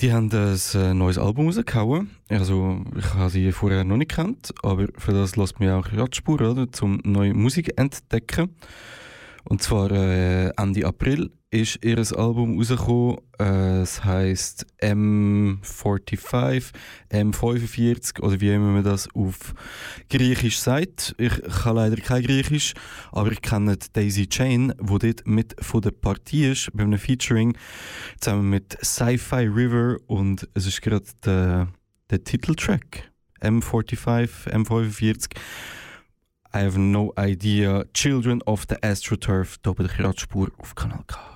Die 0.00 0.10
haben 0.10 0.32
ein 0.32 0.58
äh, 0.74 0.94
neues 0.94 1.18
Album 1.18 1.48
rausgehauen. 1.48 2.12
Also, 2.30 2.82
ich 2.96 3.12
habe 3.12 3.28
sie 3.28 3.52
vorher 3.52 3.84
noch 3.84 3.98
nicht 3.98 4.08
gekannt, 4.08 4.54
aber 4.62 4.86
für 4.96 5.12
das 5.12 5.36
lässt 5.36 5.60
mich 5.60 5.68
auch 5.68 5.92
Radspur, 5.92 6.40
oder? 6.40 6.72
Zum 6.72 7.02
neue 7.04 7.34
Musik 7.34 7.78
entdecken. 7.78 8.56
Und 9.44 9.62
zwar 9.62 9.90
äh, 9.90 10.50
Ende 10.56 10.86
April 10.86 11.30
ist 11.50 11.82
ihr 11.82 11.98
Album 11.98 12.58
rausgekommen. 12.58 13.18
Äh, 13.38 13.80
es 13.80 14.04
heisst 14.04 14.66
M45, 14.82 16.72
M45 17.10 18.20
oder 18.20 18.40
wie 18.40 18.52
immer 18.52 18.72
man 18.72 18.84
das 18.84 19.08
auf 19.14 19.54
Griechisch 20.10 20.58
sagt. 20.58 21.14
Ich 21.18 21.40
kann 21.62 21.76
leider 21.76 21.96
kein 21.96 22.22
Griechisch, 22.22 22.74
aber 23.12 23.32
ich 23.32 23.40
kenne 23.40 23.78
Daisy 23.92 24.28
Chain, 24.28 24.74
wo 24.78 24.98
dort 24.98 25.26
mit 25.26 25.56
von 25.60 25.80
der 25.80 25.92
Partie 25.92 26.50
ist, 26.50 26.70
bei 26.74 26.82
einem 26.84 26.98
Featuring, 26.98 27.56
zusammen 28.20 28.50
mit 28.50 28.76
Sci-Fi 28.82 29.46
River 29.46 29.96
und 30.06 30.46
es 30.54 30.66
ist 30.66 30.82
gerade 30.82 31.06
der, 31.24 31.68
der 32.10 32.24
Titeltrack. 32.24 33.10
M45, 33.40 34.48
M45. 34.48 35.30
I 36.52 36.60
have 36.60 36.78
no 36.78 37.12
idea. 37.18 37.84
Children 37.92 38.40
of 38.46 38.66
the 38.68 38.76
AstroTurf, 38.82 39.58
bei 39.62 39.74
der 39.74 39.88
Kratzspur 39.88 40.50
auf 40.58 40.74
Kanal 40.74 41.04
K. 41.06 41.27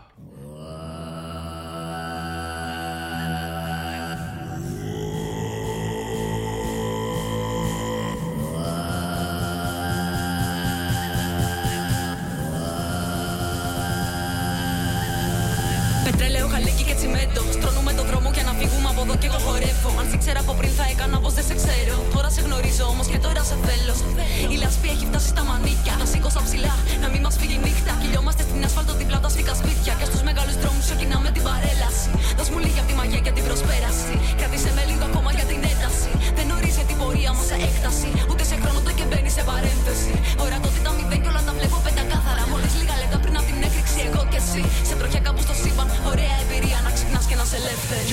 στα 25.34 25.42
μανίκια. 25.50 25.94
Να 26.00 26.06
σήκω 26.12 26.28
στα 26.34 26.42
ψηλά, 26.46 26.74
να 27.02 27.08
μην 27.12 27.20
μας 27.26 27.34
φύγει 27.40 27.56
η 27.60 27.62
νύχτα. 27.64 27.92
Κυλιόμαστε 28.00 28.42
στην 28.48 28.60
ασφάλτο 28.68 28.92
δίπλα 29.00 29.18
τα 29.24 29.28
σφίκα 29.32 29.54
σπίτια. 29.60 29.92
Και 29.98 30.06
στους 30.10 30.22
μεγάλους 30.28 30.56
δρόμους 30.62 30.84
ξεκινάμε 30.88 31.28
την 31.36 31.42
παρέλαση. 31.48 32.10
Δώσ' 32.38 32.50
μου 32.52 32.58
λίγη 32.64 32.78
από 32.82 32.88
τη 32.90 32.94
μαγεία 33.00 33.22
και 33.26 33.32
την 33.36 33.44
προσπέραση. 33.48 34.14
Κρατήσε 34.38 34.70
με 34.76 34.82
λίγο 34.90 35.04
ακόμα 35.10 35.30
για 35.38 35.46
την 35.50 35.60
ένταση. 35.72 36.10
Δεν 36.38 36.46
ορίζει 36.56 36.84
την 36.90 36.96
πορεία 37.00 37.30
μας 37.36 37.46
σε 37.50 37.56
έκταση. 37.68 38.08
Ούτε 38.30 38.42
σε 38.50 38.56
χρόνο 38.62 38.80
το 38.86 38.92
και 38.98 39.04
μπαίνει 39.08 39.30
σε 39.36 39.42
παρένθεση. 39.50 40.12
Ορατότητα 40.44 40.90
μηδέν 40.96 41.20
και 41.22 41.28
όλα 41.32 41.42
τα 41.46 41.52
βλέπω 41.58 41.76
πεντακάθαρα. 41.86 42.42
Μόλις 42.52 42.72
λίγα 42.78 42.94
λεπτά 43.02 43.16
πριν 43.24 43.34
από 43.38 43.46
την 43.50 43.58
έκρηξη, 43.66 43.98
εγώ 44.08 44.22
και 44.32 44.38
εσύ. 44.44 44.62
Σε 44.88 44.94
τροχιά 44.98 45.20
κάπου 45.26 45.40
στο 45.46 45.54
σύμπαν, 45.62 45.88
ωραία 46.10 46.34
εμπειρία 46.42 46.78
να 46.86 46.90
ξυπνάς 46.96 47.24
και 47.28 47.36
να 47.40 47.44
σε 47.50 47.56
ελεύθερη. 47.60 48.06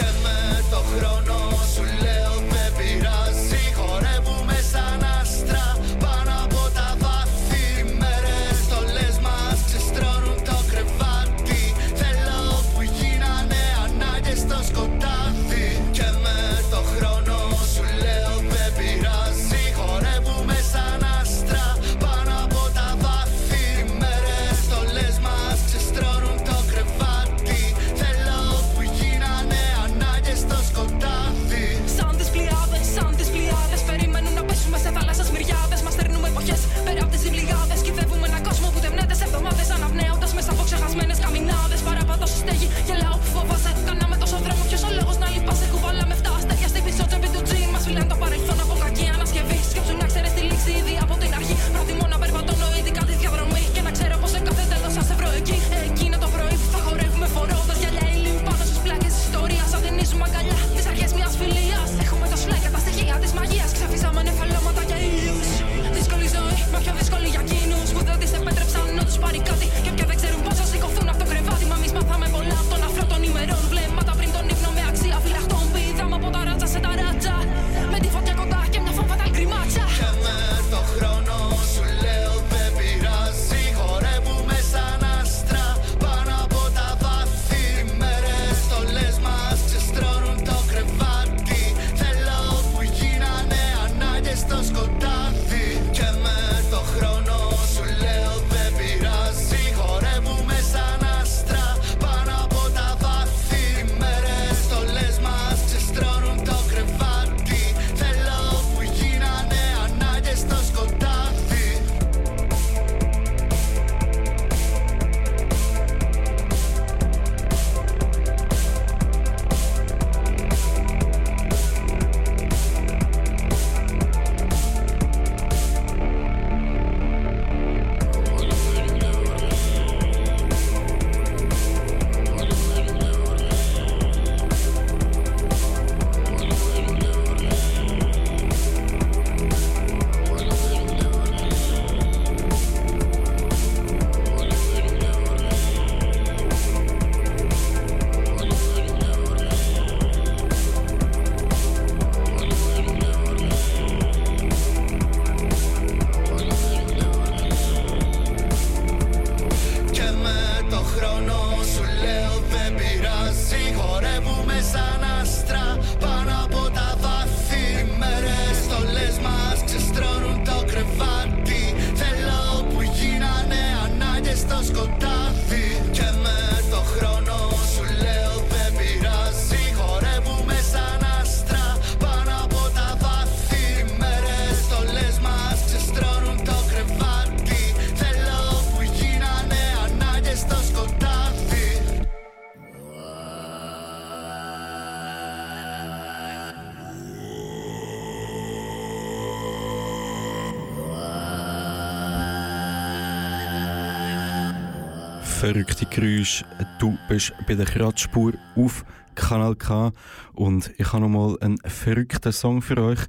Du 206.80 206.98
bist 207.10 207.34
bei 207.46 207.56
der 207.56 207.66
Kratzspur 207.66 208.32
auf 208.56 208.86
Kanal 209.14 209.54
K 209.56 209.92
und 210.32 210.72
ich 210.78 210.94
habe 210.94 211.02
nochmal 211.02 211.36
einen 211.42 211.58
verrückten 211.58 212.32
Song 212.32 212.62
für 212.62 212.78
euch. 212.82 213.00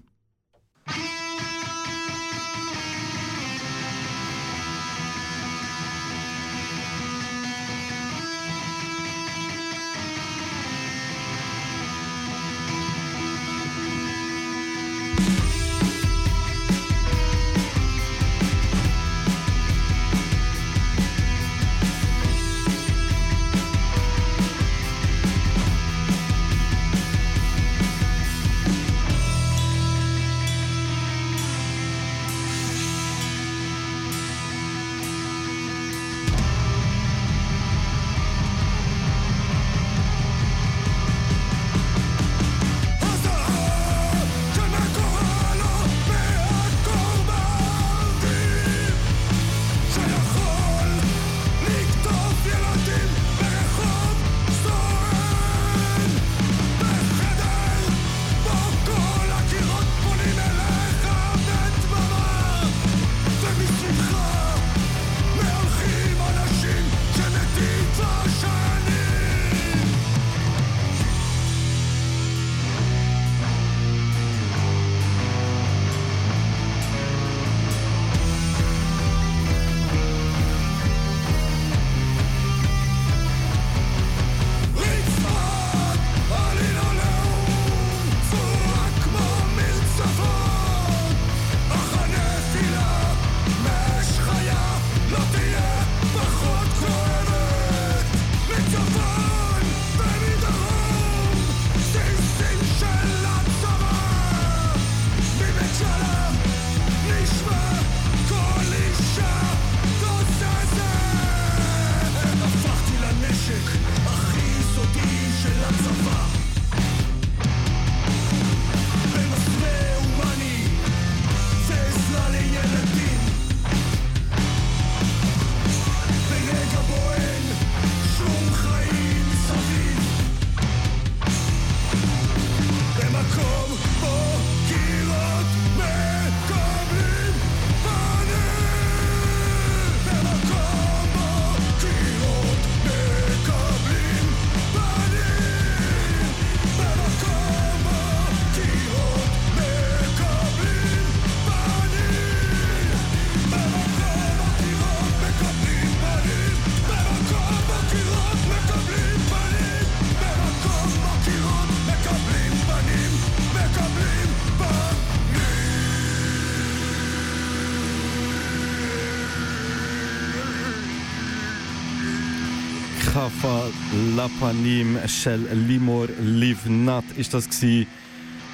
Kafa 173.40 173.70
Lapanim 174.16 174.98
Shell 175.08 175.48
Limor 175.66 176.08
Livnat 176.20 177.04
ist 177.16 177.32
das 177.32 177.48
gsi 177.48 177.86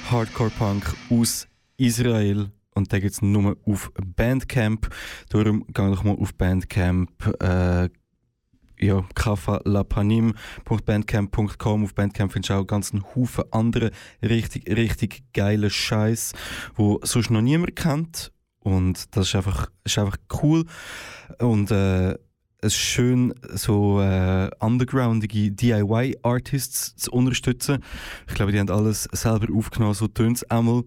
Hardcore 0.09 0.51
Punk 0.51 0.95
aus 1.11 1.49
Israel 1.77 2.53
und 2.73 2.93
da 2.93 3.01
gibt's 3.01 3.21
nur 3.21 3.57
auf 3.67 3.91
Bandcamp. 4.17 4.89
Darum 5.29 5.67
geh 5.67 5.91
doch 5.91 6.05
mal 6.05 6.15
auf 6.15 6.33
Bandcamp. 6.35 7.11
Äh, 7.43 7.89
ja, 8.79 9.05
kafalapanim.bandcamp.com. 9.13 11.85
Auf 11.85 11.95
Bandcamp 11.95 12.33
findest 12.33 12.51
du 12.51 12.55
auch 12.55 12.65
ganz 12.65 12.93
einen 12.93 13.03
Haufen 13.17 13.43
andere 13.51 13.91
richtig, 14.23 14.69
richtig 14.69 15.25
geile 15.33 15.69
Scheiß, 15.69 16.33
wo 16.77 17.01
sonst 17.03 17.31
noch 17.31 17.41
niemand 17.41 17.75
kennt. 17.75 18.31
Und 18.61 19.17
das 19.17 19.27
ist 19.27 19.35
einfach, 19.35 19.69
ist 19.83 19.99
einfach 19.99 20.19
cool. 20.43 20.65
Und 21.41 21.73
äh, 21.73 22.13
es 22.13 22.21
schön, 22.67 23.35
so 23.55 24.01
äh, 24.01 24.51
undergroundige 24.61 25.51
DIY-Artists 25.51 26.97
zu 26.97 27.13
unterstützen. 27.13 27.83
Ich 28.29 28.35
glaube, 28.35 28.53
die 28.53 28.59
haben 28.59 28.71
alles 28.71 29.05
selber 29.13 29.47
aufgenommen, 29.55 29.95
so 29.95 30.09
tönt 30.09 30.39
es 30.39 30.51
einmal. 30.51 30.83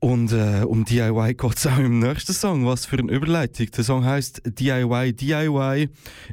Und 0.00 0.32
äh, 0.32 0.64
um 0.66 0.84
DIY 0.84 1.34
geht 1.34 1.56
es 1.56 1.66
auch 1.66 1.78
im 1.78 2.00
nächsten 2.00 2.32
Song. 2.32 2.66
Was 2.66 2.86
für 2.86 2.98
eine 2.98 3.12
Überleitung. 3.12 3.70
Der 3.70 3.84
Song 3.84 4.04
heißt 4.04 4.42
DIY 4.44 5.12
DIY, 5.12 5.88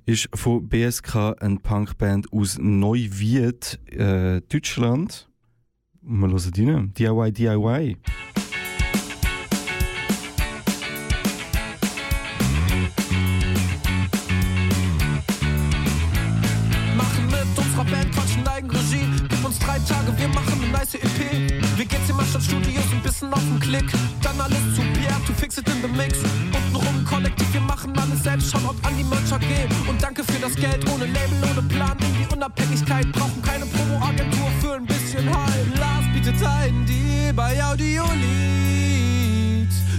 ist 0.06 0.28
von 0.34 0.68
BSK, 0.68 1.36
eine 1.40 1.58
Punkband 1.58 2.34
aus 2.34 2.58
Neuwied, 2.60 3.80
äh, 3.92 4.42
Deutschland. 4.42 5.30
Wir 6.02 6.28
hören 6.28 6.70
rein. 6.76 6.94
DIY 6.96 7.32
DIY. 7.32 7.98
Studios 22.42 22.86
ein 22.92 23.02
bisschen 23.02 23.34
auf 23.34 23.42
den 23.42 23.60
Klick. 23.60 23.86
Dann 24.22 24.40
alles 24.40 24.60
zu 24.76 24.82
Pierre, 24.94 25.20
to 25.26 25.34
fix 25.34 25.58
it 25.58 25.68
in 25.68 25.82
the 25.82 25.88
mix. 25.88 26.20
Untenrum 26.54 27.06
kollektiv, 27.06 27.54
wir 27.54 27.62
machen 27.62 27.98
alles 27.98 28.24
selbst. 28.24 28.52
Shoutout 28.52 28.76
an 28.84 28.96
die 28.98 29.04
Merch 29.04 29.32
AG. 29.32 29.44
Und 29.90 30.02
danke 30.02 30.24
für 30.24 30.40
das 30.40 30.56
Geld, 30.56 30.90
ohne 30.90 31.06
Label, 31.06 31.38
ohne 31.52 31.62
Plan. 31.68 31.98
In 32.00 32.14
die 32.18 32.34
Unabhängigkeit, 32.34 33.12
brauchen 33.12 33.42
keine 33.42 33.66
Promo-Agentur 33.66 34.48
für 34.62 34.74
ein 34.76 34.86
bisschen 34.86 35.28
Hype. 35.28 35.80
Lars 35.80 36.06
bietet 36.14 36.42
ein 36.44 36.86
Deal 36.86 37.34
bei 37.34 37.64
Audiolied. 37.64 38.20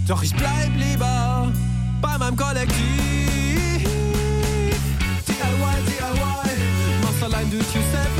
Doch 0.07 0.23
ich 0.23 0.35
bleib 0.35 0.71
lieber 0.77 1.53
bei 2.01 2.19
meinem 2.19 2.37
Kollektiv. 2.37 2.75
DIY, 5.27 5.77
DIY, 5.87 6.51
allein 7.23 7.51
do 7.51 7.59
it 7.59 7.75
yourself 7.75 8.20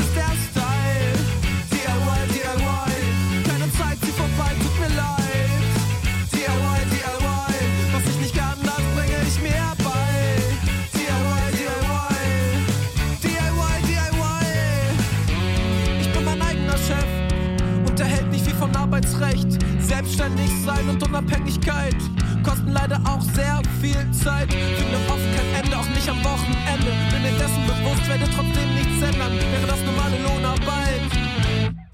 Selbstständig 20.01 20.49
sein 20.65 20.89
und 20.89 21.03
Unabhängigkeit 21.03 21.95
kosten 22.41 22.71
leider 22.71 22.99
auch 23.05 23.21
sehr 23.21 23.61
viel 23.79 24.01
Zeit. 24.11 24.51
Finde 24.51 24.97
oft 25.07 25.27
kein 25.37 25.63
Ende, 25.63 25.77
auch 25.77 25.87
nicht 25.89 26.09
am 26.09 26.17
Wochenende. 26.25 26.89
Bin 27.11 27.21
mir 27.21 27.37
dessen 27.37 27.61
bewusst, 27.67 28.09
werde 28.09 28.25
trotzdem 28.33 28.73
nichts 28.73 28.97
ändern. 28.97 29.37
Wäre 29.37 29.67
das 29.67 29.79
normale 29.85 30.17
Lohnarbeit, 30.25 31.05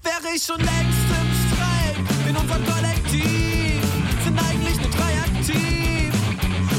wäre 0.00 0.28
ich 0.34 0.42
schon 0.42 0.56
längst 0.56 1.04
im 1.20 1.28
Streik. 1.52 1.96
In 2.30 2.34
unserem 2.34 2.64
Kollektiv 2.64 3.76
sind 4.24 4.38
eigentlich 4.40 4.80
nur 4.80 4.90
drei 4.96 5.12
aktiv. 5.28 6.08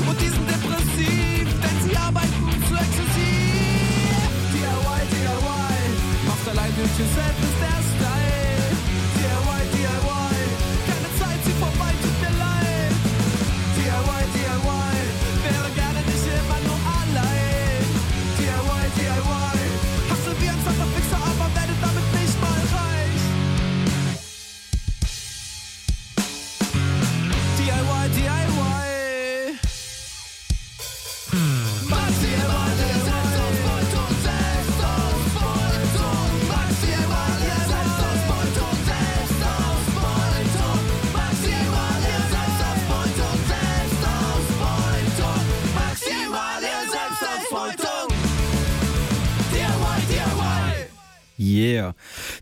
Und 0.10 0.18
die 0.20 0.30
sind 0.34 0.50
depressiv, 0.50 1.46
denn 1.46 1.78
sie 1.86 1.96
arbeiten 1.96 2.50
zu 2.66 2.74
exzessiv. 2.74 4.34
DIY, 4.50 4.98
DIY, 5.14 5.78
macht 6.26 6.50
allein 6.50 6.74
durch 6.74 6.98
yourself 6.98 7.38
ist 7.38 7.89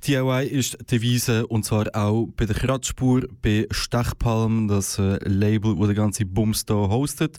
DIY 0.07 0.47
ist 0.47 0.77
die 0.79 0.85
Devise 0.85 1.45
und 1.47 1.65
zwar 1.65 1.93
auch 1.93 2.29
bei 2.37 2.45
der 2.45 2.55
Kratzspur, 2.55 3.27
bei 3.41 3.67
Stechpalm, 3.71 4.69
das 4.69 4.97
äh, 4.99 5.17
Label, 5.27 5.77
wo 5.77 5.85
der 5.85 5.95
ganze 5.95 6.25
Bums 6.25 6.65
da 6.65 6.75
hostet. 6.75 7.37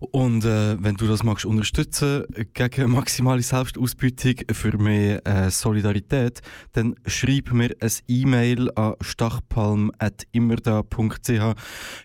Und 0.00 0.46
äh, 0.46 0.82
wenn 0.82 0.96
du 0.96 1.06
das 1.06 1.22
magst 1.22 1.44
unterstützen 1.44 2.24
gegen 2.54 2.90
maximale 2.90 3.42
Selbstausbeutung 3.42 4.36
für 4.52 4.78
mehr 4.78 5.26
äh, 5.26 5.50
Solidarität, 5.50 6.40
dann 6.72 6.94
schreib 7.06 7.52
mir 7.52 7.76
ein 7.80 7.90
E-Mail 8.08 8.70
an 8.76 8.94
stachpalm.immerda.ch 9.02 11.28
Geh 11.28 11.54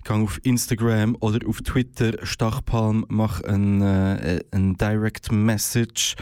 auf 0.07 0.39
Instagram 0.43 1.15
oder 1.21 1.47
auf 1.47 1.61
Twitter 1.61 2.25
Stachpalm, 2.25 3.05
mach 3.07 3.41
ein, 3.43 3.81
äh, 3.81 4.41
ein 4.51 4.75
Direct 4.75 5.31
Message. 5.31 6.17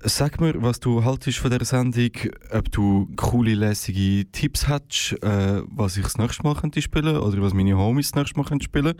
Sag 0.00 0.40
mir, 0.40 0.60
was 0.62 0.80
du 0.80 1.04
haltest 1.04 1.38
von 1.38 1.50
dieser 1.50 1.64
Sendung, 1.64 2.10
ob 2.50 2.72
du 2.72 3.08
coole, 3.16 3.54
lässige 3.54 4.24
Tipps 4.32 4.66
hast, 4.66 5.16
äh, 5.22 5.62
was 5.66 5.96
ich 5.96 6.02
das 6.02 6.18
nächste 6.18 6.42
Mal 6.42 6.54
könnte 6.54 6.82
spielen 6.82 7.16
oder 7.16 7.42
was 7.42 7.54
meine 7.54 7.76
Homies 7.76 8.10
das 8.10 8.16
nächste 8.16 8.38
Mal 8.38 8.46
könnten 8.46 8.64
spielen. 8.64 8.94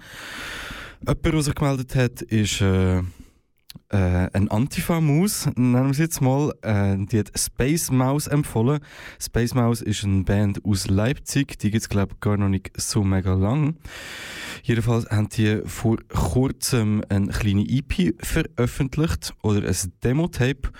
Jemand, 1.00 1.24
der 1.24 1.42
sich 1.42 1.54
gemeldet 1.54 1.94
hat, 1.96 2.22
ist 2.22 2.60
äh, 2.60 3.02
äh, 3.88 4.28
ein 4.32 4.50
Antifa-Maus, 4.50 5.46
nennen 5.56 5.86
wir 5.86 5.94
sie 5.94 6.02
jetzt 6.02 6.20
mal. 6.20 6.52
Äh, 6.62 6.96
die 7.06 7.18
hat 7.18 7.32
Space 7.38 7.90
Mouse 7.90 8.26
empfohlen. 8.26 8.80
Space 9.20 9.54
Mouse 9.54 9.82
ist 9.82 10.04
eine 10.04 10.24
Band 10.24 10.64
aus 10.64 10.88
Leipzig, 10.88 11.58
die 11.58 11.70
gibt 11.70 11.82
es 11.82 11.88
glaube 11.88 12.14
ich 12.14 12.20
gar 12.20 12.36
noch 12.36 12.48
nicht 12.48 12.70
so 12.80 13.04
mega 13.04 13.34
lang. 13.34 13.76
Jedenfalls 14.62 15.08
haben 15.10 15.28
die 15.28 15.60
vor 15.64 15.98
kurzem 16.08 17.02
eine 17.08 17.28
kleine 17.28 17.64
EP 17.68 18.14
veröffentlicht 18.24 19.34
oder 19.42 19.66
ein 19.66 19.92
Demo-Tape. 20.02 20.70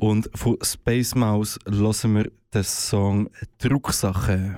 Und 0.00 0.30
von 0.34 0.56
Space 0.62 1.14
Mouse 1.14 1.58
hören 1.66 2.14
wir 2.14 2.30
den 2.54 2.64
Song 2.64 3.30
Drucksache. 3.58 4.56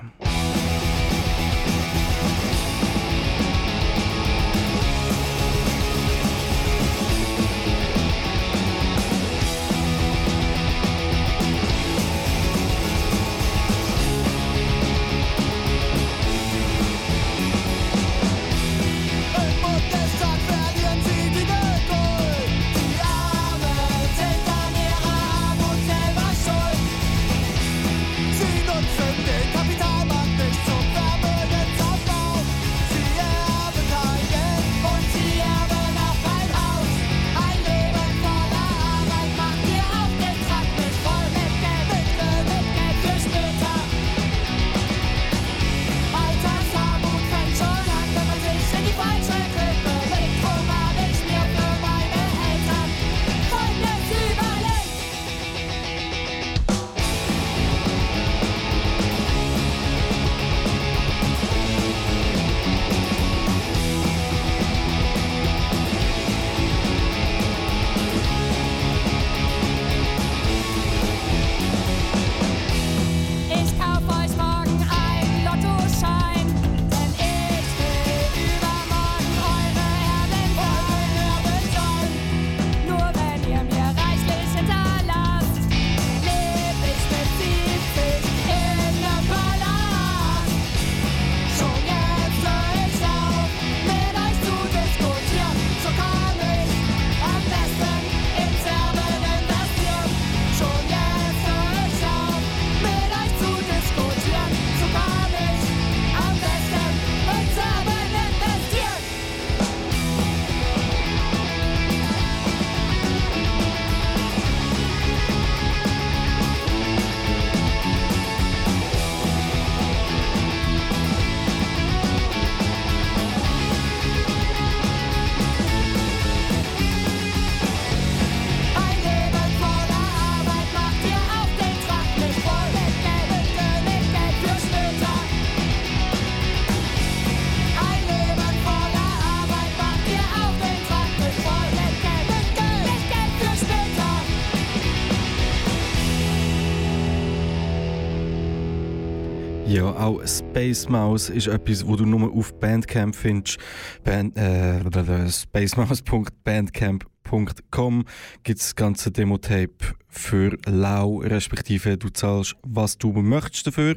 Auch 150.11 150.27
Space 150.27 150.89
Mouse 150.89 151.29
ist 151.29 151.47
etwas, 151.47 151.87
wo 151.87 151.95
du 151.95 152.05
nur 152.05 152.33
auf 152.33 152.53
Bandcamp 152.59 153.15
findest. 153.15 153.57
Band, 154.03 154.35
äh, 154.37 155.29
spacemouse.bandcamp.com 155.29 158.05
gibt 158.43 158.59
das 158.59 158.75
ganze 158.75 159.09
Demo-Tape 159.11 159.95
für 160.09 160.57
lau, 160.65 161.19
respektive 161.19 161.97
du 161.97 162.09
zahlst, 162.09 162.57
was 162.63 162.97
du 162.97 163.13
möchtest 163.13 163.67
dafür. 163.67 163.95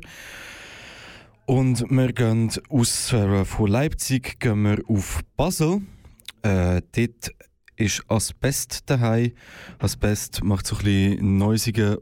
Und 1.46 1.84
wir 1.90 2.12
gehen 2.12 2.52
aus 2.68 3.12
äh, 3.12 3.44
von 3.44 3.70
Leipzig 3.70 4.38
gehen 4.40 4.62
wir 4.62 4.78
auf 4.88 5.20
Basel. 5.36 5.82
Äh, 6.42 6.80
dort 6.96 7.32
ist 7.76 8.02
Asbest 8.08 8.88
daheim. 8.88 9.32
Asbest 9.78 10.42
macht 10.44 10.66
so 10.66 10.76
ein 10.76 10.84
bisschen 10.84 11.38
neusigen 11.38 11.96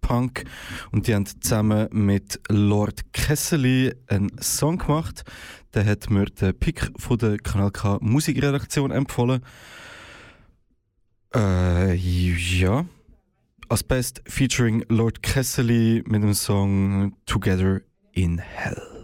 Post-Punk 0.00 0.44
und 0.92 1.06
die 1.06 1.14
haben 1.14 1.26
zusammen 1.26 1.88
mit 1.92 2.40
Lord 2.48 3.12
Kessely 3.12 3.94
einen 4.06 4.30
Song 4.40 4.78
gemacht. 4.78 5.24
Der 5.74 5.84
hat 5.84 6.10
mir 6.10 6.26
der 6.26 6.52
Pick 6.52 6.90
von 6.96 7.18
der 7.18 7.38
Kanal 7.38 7.70
K 7.70 7.98
Musikredaktion 8.00 8.90
empfohlen. 8.90 9.42
Äh, 11.34 11.94
ja. 11.94 12.86
Asbest 13.68 14.22
featuring 14.26 14.84
Lord 14.88 15.22
Kessely 15.22 16.02
mit 16.06 16.22
dem 16.22 16.32
Song 16.32 17.14
Together 17.26 17.82
in 18.12 18.38
Hell. 18.38 18.97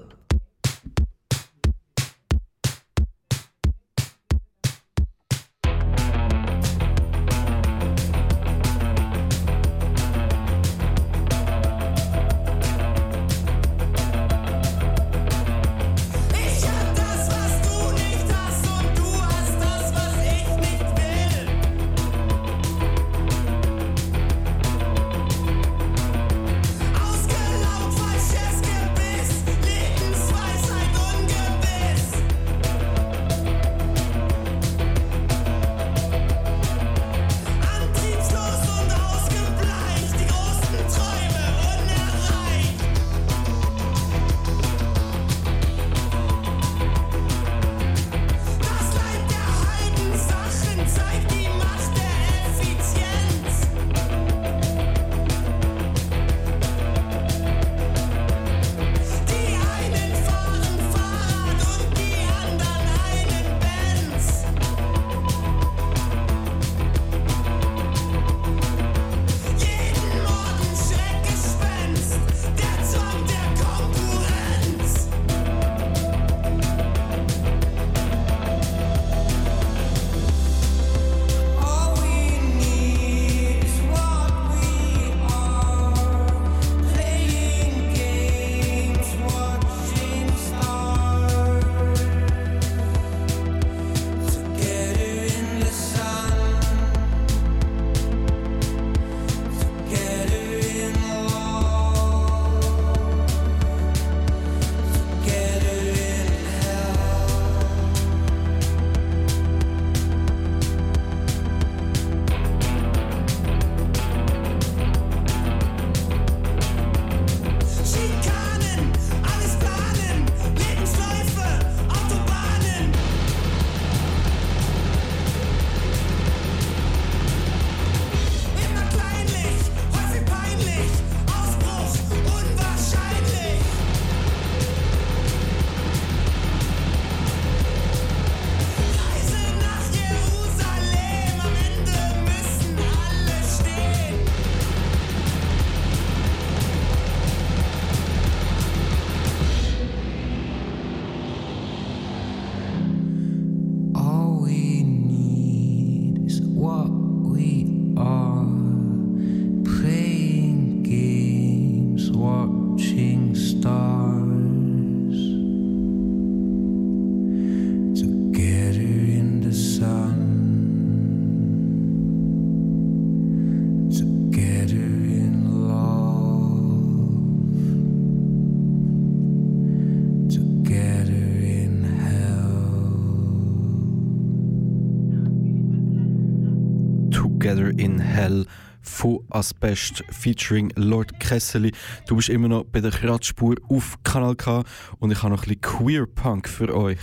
Asbest 189.31 190.05
featuring 190.11 190.73
Lord 190.77 191.19
Kessely. 191.21 191.73
Du 192.07 192.17
bist 192.17 192.29
immer 192.29 192.49
noch 192.49 192.65
bei 192.65 192.81
der 192.81 192.91
Kratzspur 192.91 193.57
auf 193.69 193.99
Kanal 194.05 194.37
K 194.37 194.65
und 194.99 195.11
ich 195.11 195.23
habe 195.23 195.35
noch 195.35 195.43
ein 195.43 195.49
bisschen 195.49 195.61
Queer 195.61 196.07
Punk 196.07 196.49
für 196.49 196.75
euch. 196.75 196.99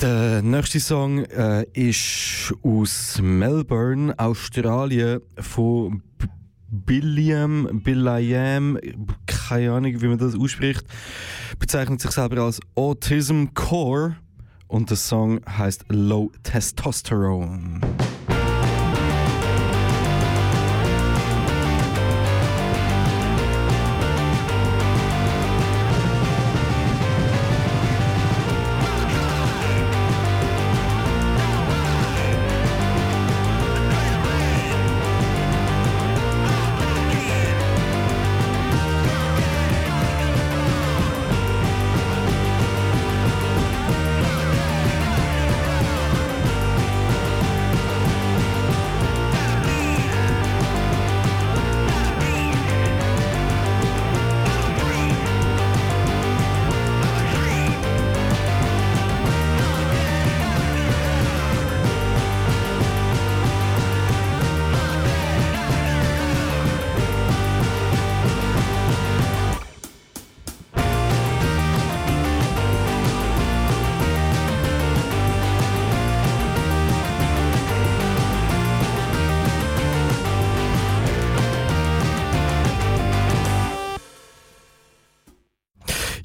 Der 0.00 0.42
nächste 0.42 0.80
Song 0.80 1.24
äh, 1.24 1.64
ist 1.72 2.52
aus 2.62 3.20
Melbourne, 3.22 4.12
Australien, 4.18 5.20
von 5.38 6.02
Billiam, 6.68 7.80
Billiam, 7.84 8.76
keine 9.26 9.72
Ahnung, 9.72 10.00
wie 10.00 10.08
man 10.08 10.18
das 10.18 10.34
ausspricht, 10.34 10.84
bezeichnet 11.60 12.00
sich 12.00 12.10
selber 12.10 12.42
als 12.42 12.58
Autism 12.74 13.44
Core 13.54 14.16
und 14.66 14.90
der 14.90 14.96
Song 14.96 15.40
heißt 15.46 15.84
Low 15.88 16.32
Testosterone. 16.42 17.80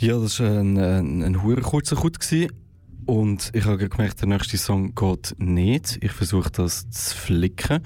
Ja, 0.09 0.17
das 0.17 0.39
war 0.39 0.49
ein, 0.49 0.75
ein, 0.75 1.21
ein 1.21 1.43
hure 1.43 1.61
kurzer. 1.61 1.95
Gewesen. 1.95 2.51
Und 3.05 3.51
ich 3.53 3.65
habe 3.65 3.87
gemerkt, 3.87 4.21
der 4.21 4.27
nächste 4.27 4.57
Song 4.57 4.95
geht 4.95 5.35
nicht. 5.37 5.99
Ich 6.01 6.13
versuche 6.13 6.49
das 6.49 6.89
zu 6.89 7.15
flicken. 7.15 7.83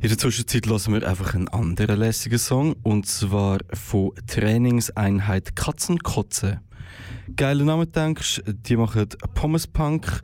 In 0.00 0.08
der 0.08 0.16
Zwischenzeit 0.16 0.66
lassen 0.66 0.94
wir 0.94 1.08
einfach 1.08 1.34
einen 1.34 1.48
anderen 1.48 1.98
lässigen 1.98 2.38
Song. 2.38 2.76
Und 2.84 3.08
zwar 3.08 3.58
von 3.72 4.12
Trainingseinheit 4.28 5.56
Katzenkotze. 5.56 6.60
Geiler 7.34 7.64
Name, 7.64 7.88
denkst 7.88 8.42
Die 8.46 8.76
machen 8.76 9.08
Pommes 9.34 9.66
Punk. 9.66 10.20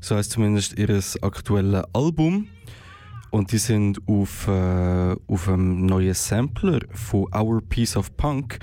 So 0.00 0.16
heißt 0.16 0.30
zumindest 0.30 0.78
ihr 0.78 0.88
aktuelles 1.20 1.84
Album. 1.92 2.48
Und 3.30 3.52
die 3.52 3.58
sind 3.58 3.98
auf, 4.06 4.48
äh, 4.48 5.14
auf 5.26 5.48
einem 5.48 5.86
neuen 5.86 6.14
Sampler 6.14 6.80
von 6.92 7.26
Our 7.34 7.60
Piece 7.60 7.96
of 7.96 8.16
Punk. 8.16 8.58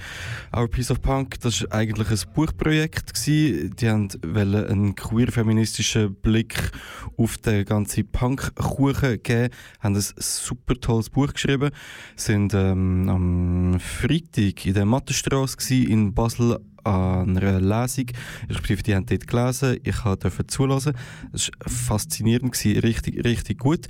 Our 0.55 0.67
Piece 0.67 0.91
of 0.91 1.01
Punk, 1.01 1.39
das 1.41 1.63
war 1.63 1.73
eigentlich 1.73 2.09
ein 2.09 2.33
Buchprojekt. 2.33 3.13
Gewesen. 3.13 3.75
Die 3.75 3.89
haben 3.89 4.09
einen 4.23 4.95
queer-feministischen 4.95 6.15
Blick 6.15 6.71
auf 7.17 7.37
den 7.37 7.65
ganzen 7.65 8.07
Punk-Kuchen 8.09 9.21
geben, 9.21 9.53
haben 9.79 9.95
ein 9.95 10.03
super 10.17 10.75
tolles 10.75 11.09
Buch 11.09 11.33
geschrieben, 11.33 11.71
sind 12.15 12.53
ähm, 12.53 13.09
am 13.09 13.79
Freitag 13.79 14.65
in 14.65 14.73
der 14.73 14.85
Mattenstraße 14.85 15.75
in 15.75 16.13
Basel 16.13 16.59
an 16.83 17.37
einer 17.37 17.59
Lesung, 17.59 18.05
respektive 18.49 18.83
die 18.83 18.95
haben 18.95 19.05
dort 19.05 19.27
gelesen, 19.27 19.77
ich 19.83 19.97
durfte 19.97 20.47
zulassen. 20.47 20.93
Es 21.31 21.49
war 21.59 21.71
faszinierend, 21.71 22.53
gewesen, 22.53 22.79
richtig, 22.79 23.23
richtig 23.23 23.59
gut. 23.59 23.87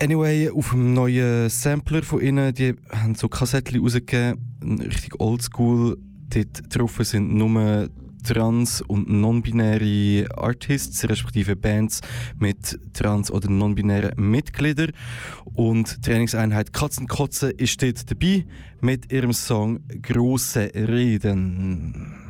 Anyway, 0.00 0.50
auf 0.50 0.70
dem 0.70 0.92
neuen 0.92 1.48
Sampler 1.48 2.02
von 2.02 2.20
ihnen, 2.20 2.52
die 2.52 2.74
haben 2.90 3.14
so 3.14 3.28
Kassettchen 3.28 3.80
rausgegeben, 3.80 4.80
richtig 4.80 5.20
oldschool. 5.20 5.98
Dort 6.30 6.76
drauf 6.76 6.98
sind 7.02 7.34
nur 7.34 7.88
trans- 8.24 8.80
und 8.82 9.08
non-binäre 9.08 10.26
Artists, 10.36 11.08
respektive 11.08 11.56
Bands 11.56 12.00
mit 12.38 12.78
trans- 12.92 13.30
oder 13.30 13.48
non-binären 13.48 14.12
Mitgliedern. 14.16 14.92
Und 15.54 16.02
Trainingseinheit 16.02 16.72
Katzenkotze 16.72 17.50
ist 17.50 17.82
dort 17.82 18.10
dabei 18.10 18.44
mit 18.80 19.12
ihrem 19.12 19.32
Song 19.32 19.80
Große 20.02 20.72
Reden. 20.74 22.23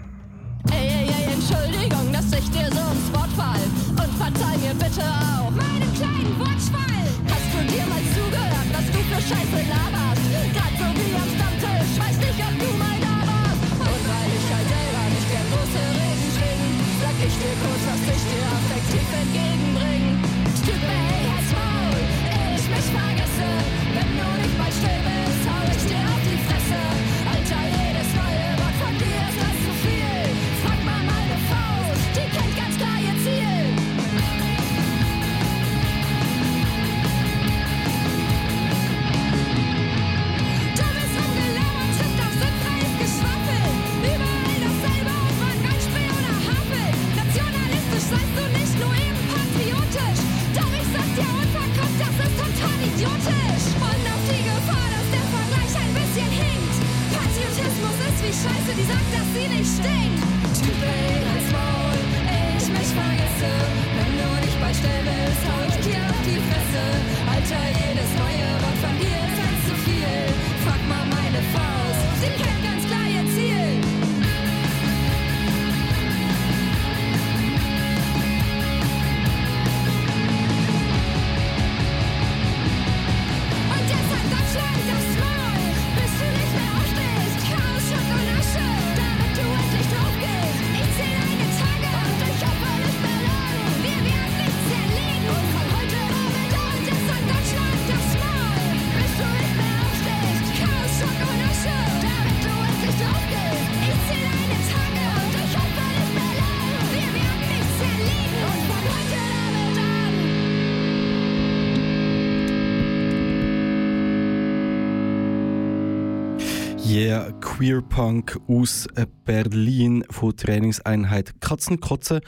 Queer 117.64 117.80
Punk 117.80 118.38
aus 118.46 118.86
Berlin 119.24 120.04
von 120.10 120.36
Trainingseinheit 120.36 121.40
Katzenkotze. 121.40 122.20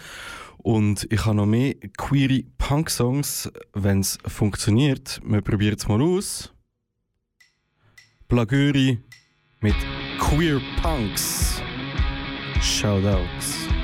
Und 0.57 1.07
ich 1.11 1.27
habe 1.27 1.37
noch 1.37 1.45
mehr 1.45 1.75
queere 1.99 2.43
Punk-Songs, 2.57 3.51
wenn 3.75 4.01
es 4.01 4.17
funktioniert. 4.27 5.21
Wir 5.23 5.43
probieren 5.43 5.77
es 5.77 5.87
mal 5.89 6.01
aus. 6.01 6.55
Blagöri 8.29 8.99
mit 9.61 9.77
Queer 10.19 10.59
Punks. 10.81 11.61
Shoutouts. 12.63 13.76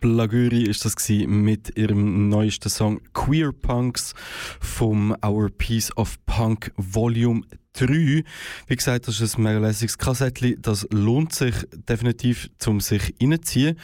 Blaguri 0.00 0.62
ist 0.62 0.84
das 0.86 0.96
mit 1.08 1.76
ihrem 1.76 2.30
neuesten 2.30 2.70
Song 2.70 3.00
Queer 3.12 3.52
Punks 3.52 4.14
vom 4.58 5.14
Our 5.24 5.50
Piece 5.50 5.94
of 5.96 6.16
Punk 6.24 6.72
Volume 6.76 7.42
3. 7.74 8.24
Wie 8.66 8.76
gesagt, 8.76 9.08
das 9.08 9.20
ist 9.20 9.36
ein 9.36 9.42
mega 9.42 9.58
lässiges 9.58 9.98
Kassettchen. 9.98 10.56
Das 10.62 10.88
lohnt 10.90 11.34
sich 11.34 11.54
definitiv, 11.88 12.50
zum 12.58 12.80
sich 12.80 13.14
reinziehen. 13.20 13.78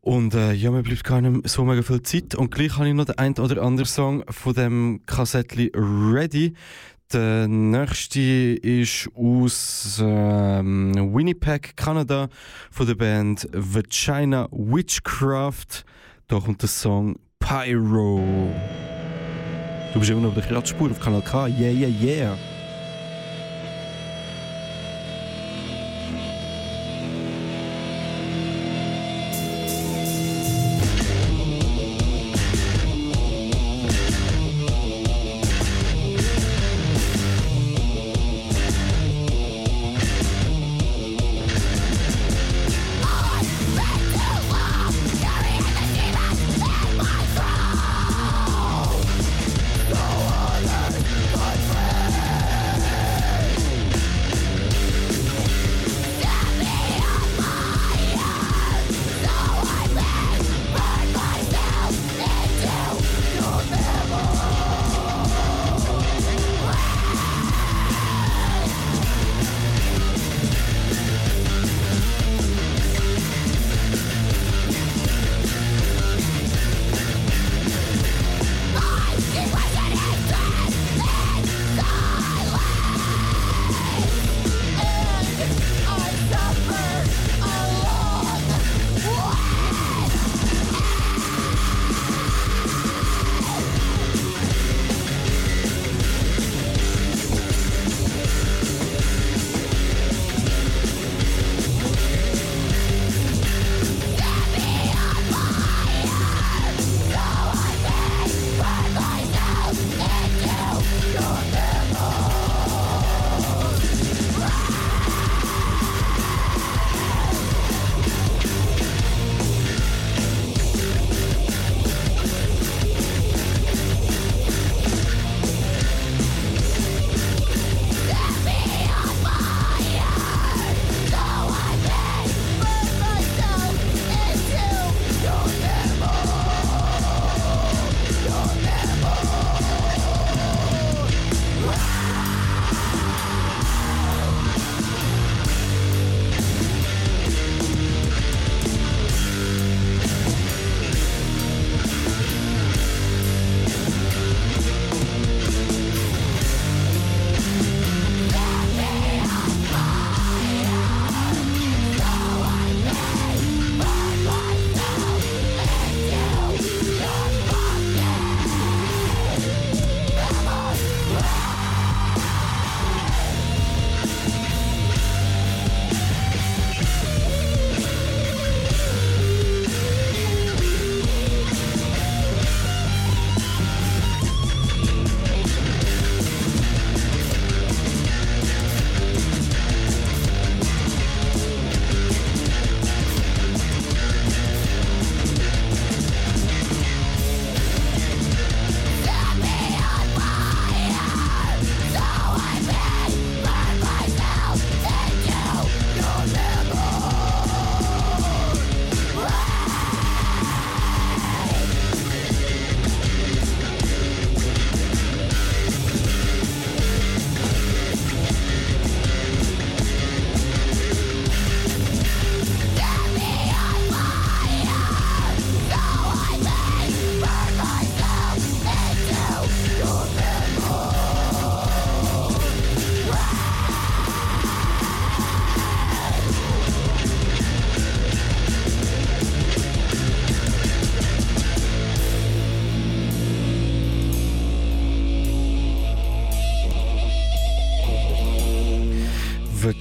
Und 0.00 0.34
äh, 0.34 0.52
ja, 0.52 0.70
mir 0.70 0.82
bleibt 0.82 1.10
mehr 1.10 1.40
so 1.44 1.64
mega 1.64 1.82
viel 1.82 2.02
Zeit. 2.02 2.36
Und 2.36 2.52
gleich 2.52 2.76
habe 2.76 2.88
ich 2.88 2.94
noch 2.94 3.04
den 3.04 3.18
ein 3.18 3.34
oder 3.38 3.60
anderen 3.62 3.88
Song 3.88 4.24
von 4.30 4.54
dem 4.54 5.00
Kassettchen 5.04 5.70
ready. 5.74 6.54
Der 7.10 7.48
nächste 7.48 8.20
ist 8.20 9.08
aus 9.14 9.98
ähm, 10.04 10.92
Winnipeg, 11.14 11.74
Kanada, 11.74 12.28
von 12.70 12.86
der 12.86 12.96
Band 12.96 13.48
Vagina 13.50 14.46
Witchcraft. 14.50 15.86
Da 16.26 16.38
kommt 16.38 16.60
der 16.60 16.68
Song 16.68 17.16
Pyro. 17.38 18.52
Du 19.94 20.00
bist 20.00 20.10
immer 20.10 20.20
noch 20.20 20.28
auf 20.28 20.34
der 20.34 20.44
Kratzspur 20.44 20.90
auf 20.90 21.00
Kanal 21.00 21.22
K. 21.22 21.46
Yeah, 21.46 21.72
yeah, 21.72 21.88
yeah. 21.88 22.38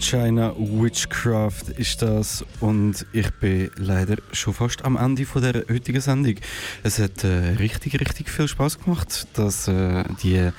China 0.09 0.55
Witchcraft 0.57 1.67
ist 1.75 2.01
das 2.01 2.45
und 2.61 3.05
ich 3.11 3.29
bin 3.41 3.69
leider 3.75 4.15
schon 4.31 4.53
fast 4.53 4.85
am 4.85 4.95
Ende 4.95 5.25
von 5.25 5.41
der 5.41 5.65
heutigen 5.69 5.99
Sendung. 5.99 6.35
Es 6.81 6.97
hat 6.97 7.25
äh, 7.25 7.55
richtig, 7.59 7.99
richtig 7.99 8.29
viel 8.29 8.47
Spaß 8.47 8.79
gemacht, 8.79 9.27
das, 9.33 9.67
äh, 9.67 10.05
die 10.23 10.51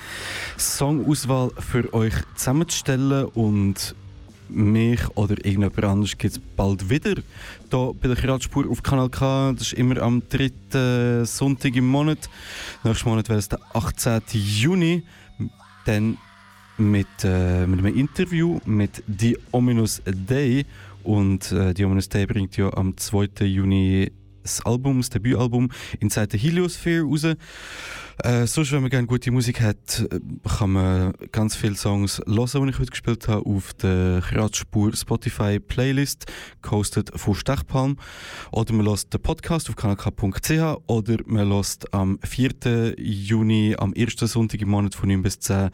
Songauswahl 0.58 1.50
für 1.60 1.94
euch 1.94 2.12
zusammenzustellen 2.34 3.24
und 3.24 3.94
mich 4.50 5.00
oder 5.14 5.36
irgendjemand 5.42 5.82
anderes 5.82 6.18
gibt 6.18 6.34
es 6.34 6.40
bald 6.54 6.90
wieder 6.90 7.14
hier 7.70 7.94
bei 7.94 8.08
der 8.08 8.16
Kratzspur 8.16 8.68
auf 8.68 8.82
Kanal 8.82 9.08
K. 9.08 9.52
Das 9.52 9.68
ist 9.68 9.72
immer 9.72 10.02
am 10.02 10.22
dritten 10.28 11.24
Sonntag 11.24 11.74
im 11.74 11.86
Monat. 11.86 12.28
Nächsten 12.84 13.08
Monat 13.08 13.30
wäre 13.30 13.38
es 13.38 13.48
der 13.48 13.60
18. 13.72 14.20
Juni. 14.32 15.04
Dann 15.86 16.18
mit, 16.78 17.06
äh, 17.24 17.66
mit 17.66 17.80
einem 17.80 17.96
Interview 17.96 18.60
mit 18.64 19.02
The 19.18 19.36
Ominous 19.52 20.00
Day. 20.06 20.64
Und 21.02 21.52
äh, 21.52 21.74
The 21.76 21.84
Ominous 21.84 22.08
Day 22.08 22.26
bringt 22.26 22.56
ja 22.56 22.72
am 22.74 22.96
2. 22.96 23.44
Juni 23.44 24.12
das 24.42 24.64
Album, 24.64 24.98
das 24.98 25.10
Debütalbum 25.10 25.70
Inside 26.00 26.28
the 26.32 26.38
Heliosphere 26.38 27.02
raus. 27.02 27.26
Äh, 28.24 28.48
sonst, 28.48 28.72
wenn 28.72 28.80
man 28.80 28.90
gerne 28.90 29.06
gute 29.06 29.30
Musik 29.30 29.60
hat, 29.60 30.04
äh, 30.10 30.18
kann 30.58 30.72
man 30.72 31.12
ganz 31.30 31.54
viele 31.54 31.76
Songs 31.76 32.20
hören, 32.26 32.66
die 32.66 32.70
ich 32.70 32.80
heute 32.80 32.90
gespielt 32.90 33.28
habe, 33.28 33.46
auf 33.46 33.74
der 33.74 34.22
Kratzspur 34.22 34.96
Spotify 34.96 35.60
Playlist, 35.60 36.26
gehostet 36.60 37.12
von 37.14 37.36
Stechpalm. 37.36 37.96
Oder 38.50 38.74
man 38.74 38.86
lässt 38.86 39.14
den 39.14 39.22
Podcast 39.22 39.68
auf 39.68 39.76
kanalk.ch 39.76 40.50
oder 40.88 41.18
man 41.26 41.48
lässt 41.48 41.94
am 41.94 42.18
4. 42.24 42.96
Juni, 42.98 43.76
am 43.78 43.92
ersten 43.92 44.26
Sonntag 44.26 44.62
im 44.62 44.70
Monat 44.70 44.96
von 44.96 45.08
9 45.08 45.22
bis 45.22 45.38
10, 45.38 45.70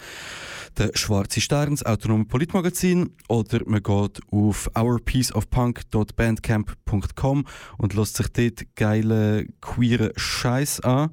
der 0.76 0.90
Schwarze 0.92 1.40
Stern, 1.40 1.70
das 1.70 1.86
autonome 1.86 2.26
Politmagazin. 2.26 3.08
Oder 3.26 3.60
man 3.64 3.82
geht 3.82 4.20
auf 4.30 4.70
ourpieceofpunk.bandcamp.com 4.74 7.44
und 7.78 7.94
lässt 7.94 8.18
sich 8.18 8.28
dort 8.28 8.66
geile, 8.76 9.46
queere 9.62 10.12
Scheiß 10.16 10.80
an. 10.80 11.08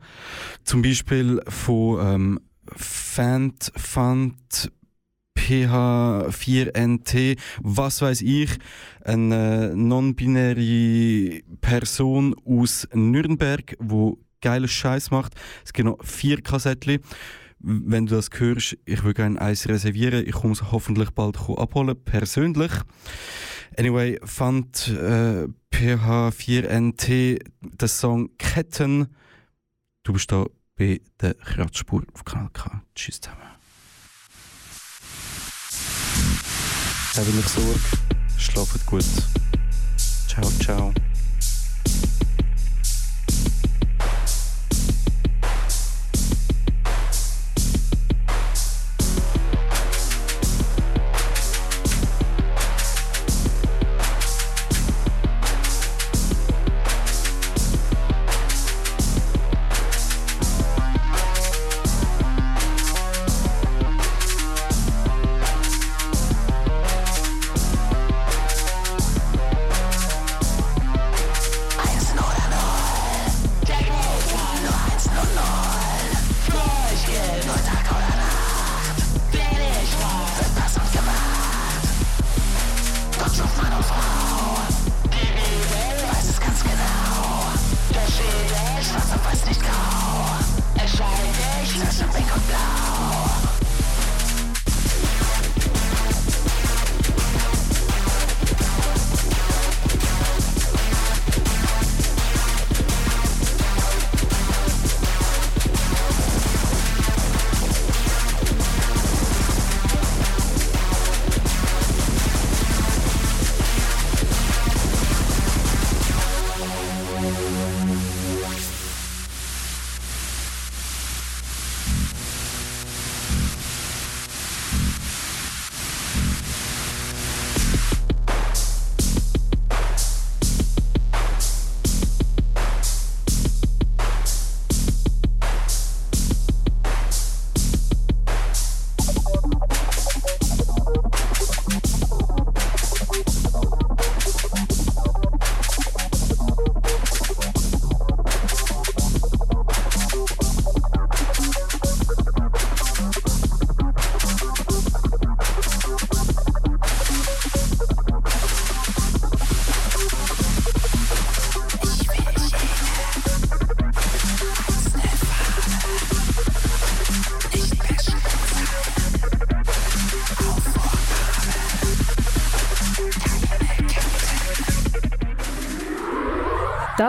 Zum 0.65 0.81
Beispiel 0.81 1.20
von 1.47 1.99
ähm, 2.01 2.39
Fant, 2.75 3.71
Fant, 3.75 4.71
PH4NT, 5.37 7.37
was 7.61 8.01
weiß 8.01 8.21
ich, 8.21 8.57
eine 9.03 9.73
non-binäre 9.75 11.41
Person 11.61 12.35
aus 12.45 12.87
Nürnberg, 12.93 13.75
wo 13.79 14.19
geiles 14.41 14.71
Scheiß 14.71 15.11
macht. 15.11 15.33
Es 15.65 15.73
gibt 15.73 15.87
noch 15.87 16.03
vier 16.03 16.41
Kassettchen. 16.41 16.99
Wenn 17.59 18.07
du 18.07 18.15
das 18.15 18.29
hörst, 18.33 18.77
ich 18.85 19.03
will 19.03 19.13
gerne 19.13 19.39
eins 19.39 19.67
reservieren. 19.67 20.25
Ich 20.25 20.33
komme 20.33 20.53
es 20.53 20.71
hoffentlich 20.71 21.11
bald 21.11 21.37
abholen, 21.37 21.95
persönlich. 22.03 22.71
Anyway, 23.77 24.19
fand 24.23 24.89
äh, 24.89 25.47
PH4NT 25.71 27.39
den 27.61 27.87
Song 27.87 28.29
Ketten. 28.37 29.07
Du 30.03 30.13
bist 30.13 30.31
da 30.31 30.45
bei 30.81 30.99
der 31.21 31.35
Kratzspur 31.35 32.01
auf 32.11 32.25
Kanal 32.25 32.49
K. 32.53 32.81
Tschüss 32.95 33.21
zusammen. 33.21 33.39
Habt 37.15 37.27
euch 37.27 37.47
Sorge, 37.47 37.79
schlaft 38.35 38.85
gut. 38.87 39.05
Ciao, 40.27 40.49
ciao. 40.59 40.91